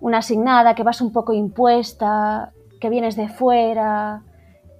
una 0.00 0.18
asignada, 0.18 0.74
que 0.74 0.82
vas 0.82 1.00
un 1.00 1.12
poco 1.12 1.32
impuesta, 1.32 2.52
que 2.78 2.90
vienes 2.90 3.16
de 3.16 3.28
fuera, 3.28 4.22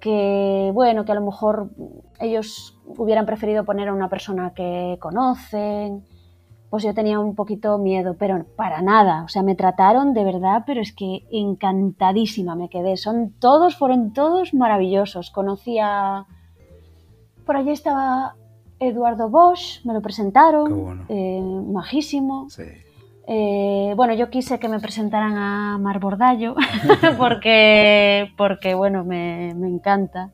que, 0.00 0.70
bueno, 0.74 1.06
que 1.06 1.12
a 1.12 1.14
lo 1.14 1.22
mejor 1.22 1.70
ellos 2.18 2.78
hubieran 2.84 3.24
preferido 3.24 3.64
poner 3.64 3.88
a 3.88 3.94
una 3.94 4.10
persona 4.10 4.52
que 4.54 4.98
conocen, 5.00 6.04
pues 6.70 6.84
yo 6.84 6.94
tenía 6.94 7.18
un 7.18 7.34
poquito 7.34 7.76
miedo, 7.78 8.14
pero 8.16 8.44
para 8.56 8.80
nada, 8.80 9.24
o 9.24 9.28
sea, 9.28 9.42
me 9.42 9.56
trataron 9.56 10.14
de 10.14 10.22
verdad, 10.24 10.62
pero 10.64 10.80
es 10.80 10.94
que 10.94 11.26
encantadísima 11.32 12.54
me 12.54 12.68
quedé, 12.68 12.96
son 12.96 13.32
todos, 13.40 13.76
fueron 13.76 14.12
todos 14.12 14.54
maravillosos, 14.54 15.30
conocía, 15.30 16.26
por 17.44 17.56
allí 17.56 17.70
estaba 17.70 18.36
Eduardo 18.78 19.28
Bosch, 19.28 19.84
me 19.84 19.92
lo 19.92 20.00
presentaron, 20.00 21.04
eh, 21.08 21.42
majísimo. 21.42 22.46
Eh, 23.26 23.92
bueno, 23.96 24.14
yo 24.14 24.30
quise 24.30 24.58
que 24.58 24.68
me 24.68 24.80
presentaran 24.80 25.36
a 25.36 25.78
Mar 25.78 26.00
Bordallo 26.00 26.54
porque, 27.18 28.32
porque 28.36 28.74
bueno, 28.74 29.04
me, 29.04 29.54
me 29.54 29.68
encanta 29.68 30.30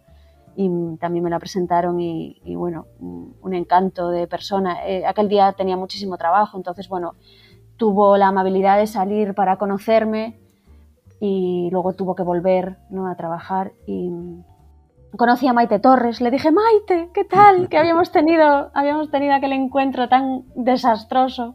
y 0.56 0.96
también 0.96 1.22
me 1.22 1.30
la 1.30 1.38
presentaron 1.38 2.00
y, 2.00 2.40
bueno, 2.56 2.86
un 2.98 3.54
encanto 3.54 4.08
de 4.08 4.26
persona. 4.26 4.86
Eh, 4.86 5.04
aquel 5.06 5.28
día 5.28 5.52
tenía 5.52 5.76
muchísimo 5.76 6.16
trabajo, 6.16 6.56
entonces 6.56 6.88
bueno, 6.88 7.14
tuvo 7.76 8.16
la 8.16 8.28
amabilidad 8.28 8.78
de 8.78 8.86
salir 8.86 9.34
para 9.34 9.58
conocerme 9.58 10.40
y 11.20 11.68
luego 11.70 11.92
tuvo 11.92 12.14
que 12.14 12.22
volver 12.22 12.78
¿no? 12.88 13.06
a 13.06 13.16
trabajar 13.16 13.72
y 13.86 14.10
conocí 15.18 15.46
a 15.46 15.52
Maite 15.52 15.78
Torres, 15.78 16.22
le 16.22 16.30
dije, 16.30 16.50
Maite, 16.50 17.10
¿qué 17.12 17.24
tal? 17.24 17.68
Que 17.68 17.76
habíamos 17.76 18.10
tenido, 18.10 18.70
habíamos 18.74 19.10
tenido 19.10 19.34
aquel 19.34 19.52
encuentro 19.52 20.08
tan 20.08 20.44
desastroso 20.54 21.54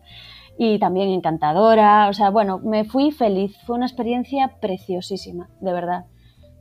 y 0.59 0.77
también 0.77 1.09
encantadora, 1.09 2.07
o 2.07 2.13
sea, 2.13 2.29
bueno, 2.29 2.59
me 2.59 2.85
fui 2.85 3.11
feliz, 3.11 3.57
fue 3.65 3.77
una 3.77 3.87
experiencia 3.87 4.59
preciosísima, 4.59 5.49
de 5.59 5.73
verdad 5.73 6.05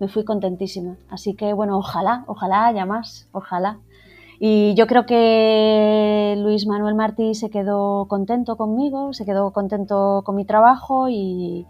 me 0.01 0.09
fui 0.09 0.25
contentísima. 0.25 0.97
Así 1.09 1.35
que 1.35 1.53
bueno, 1.53 1.79
ojalá, 1.79 2.25
ojalá 2.27 2.67
haya 2.67 2.87
más, 2.87 3.29
ojalá. 3.33 3.79
Y 4.41 4.75
yo 4.75 4.87
creo 4.87 5.05
que 5.05 6.35
Luis 6.39 6.67
Manuel 6.67 6.95
Martí 6.95 7.35
se 7.35 7.51
quedó 7.51 8.07
contento 8.09 8.57
conmigo, 8.57 9.13
se 9.13 9.27
quedó 9.27 9.53
contento 9.53 10.23
con 10.25 10.35
mi 10.35 10.47
trabajo 10.47 11.11
y, 11.11 11.67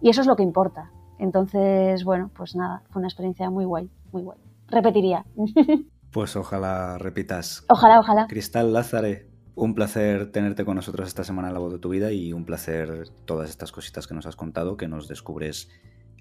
eso 0.00 0.22
es 0.22 0.26
lo 0.26 0.34
que 0.34 0.42
importa. 0.42 0.90
Entonces, 1.18 2.02
bueno, 2.02 2.30
pues 2.34 2.56
nada, 2.56 2.82
fue 2.90 3.00
una 3.00 3.08
experiencia 3.08 3.50
muy 3.50 3.66
guay, 3.66 3.90
muy 4.10 4.22
guay. 4.22 4.38
Repetiría. 4.68 5.24
Pues 6.10 6.36
ojalá 6.36 6.96
repitas. 6.96 7.64
Ojalá, 7.68 7.98
ojalá. 7.98 8.28
Cristal 8.28 8.72
Lázare, 8.72 9.26
un 9.56 9.74
placer 9.74 10.30
tenerte 10.30 10.64
con 10.64 10.76
nosotros 10.76 11.08
esta 11.08 11.24
semana 11.24 11.48
en 11.48 11.54
La 11.54 11.58
Voz 11.58 11.72
de 11.72 11.80
tu 11.80 11.88
Vida 11.88 12.12
y 12.12 12.32
un 12.32 12.44
placer 12.44 13.08
todas 13.24 13.50
estas 13.50 13.72
cositas 13.72 14.06
que 14.06 14.14
nos 14.14 14.24
has 14.24 14.36
contado, 14.36 14.76
que 14.76 14.86
nos 14.86 15.08
descubres 15.08 15.68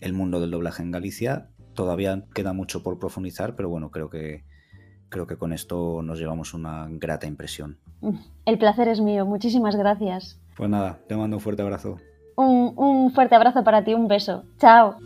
el 0.01 0.13
mundo 0.13 0.39
del 0.39 0.51
doblaje 0.51 0.83
en 0.83 0.91
Galicia. 0.91 1.49
Todavía 1.73 2.23
queda 2.33 2.53
mucho 2.53 2.83
por 2.83 2.99
profundizar, 2.99 3.55
pero 3.55 3.69
bueno, 3.69 3.89
creo 3.91 4.09
que, 4.09 4.43
creo 5.09 5.27
que 5.27 5.37
con 5.37 5.53
esto 5.53 6.01
nos 6.03 6.19
llevamos 6.19 6.53
una 6.53 6.87
grata 6.89 7.27
impresión. 7.27 7.77
El 8.45 8.57
placer 8.57 8.87
es 8.87 8.99
mío, 8.99 9.25
muchísimas 9.25 9.75
gracias. 9.75 10.39
Pues 10.55 10.69
nada, 10.69 10.99
te 11.07 11.15
mando 11.15 11.37
un 11.37 11.41
fuerte 11.41 11.61
abrazo. 11.61 11.97
Un, 12.35 12.73
un 12.75 13.11
fuerte 13.11 13.35
abrazo 13.35 13.63
para 13.63 13.83
ti, 13.83 13.93
un 13.93 14.07
beso. 14.07 14.43
Chao. 14.59 14.97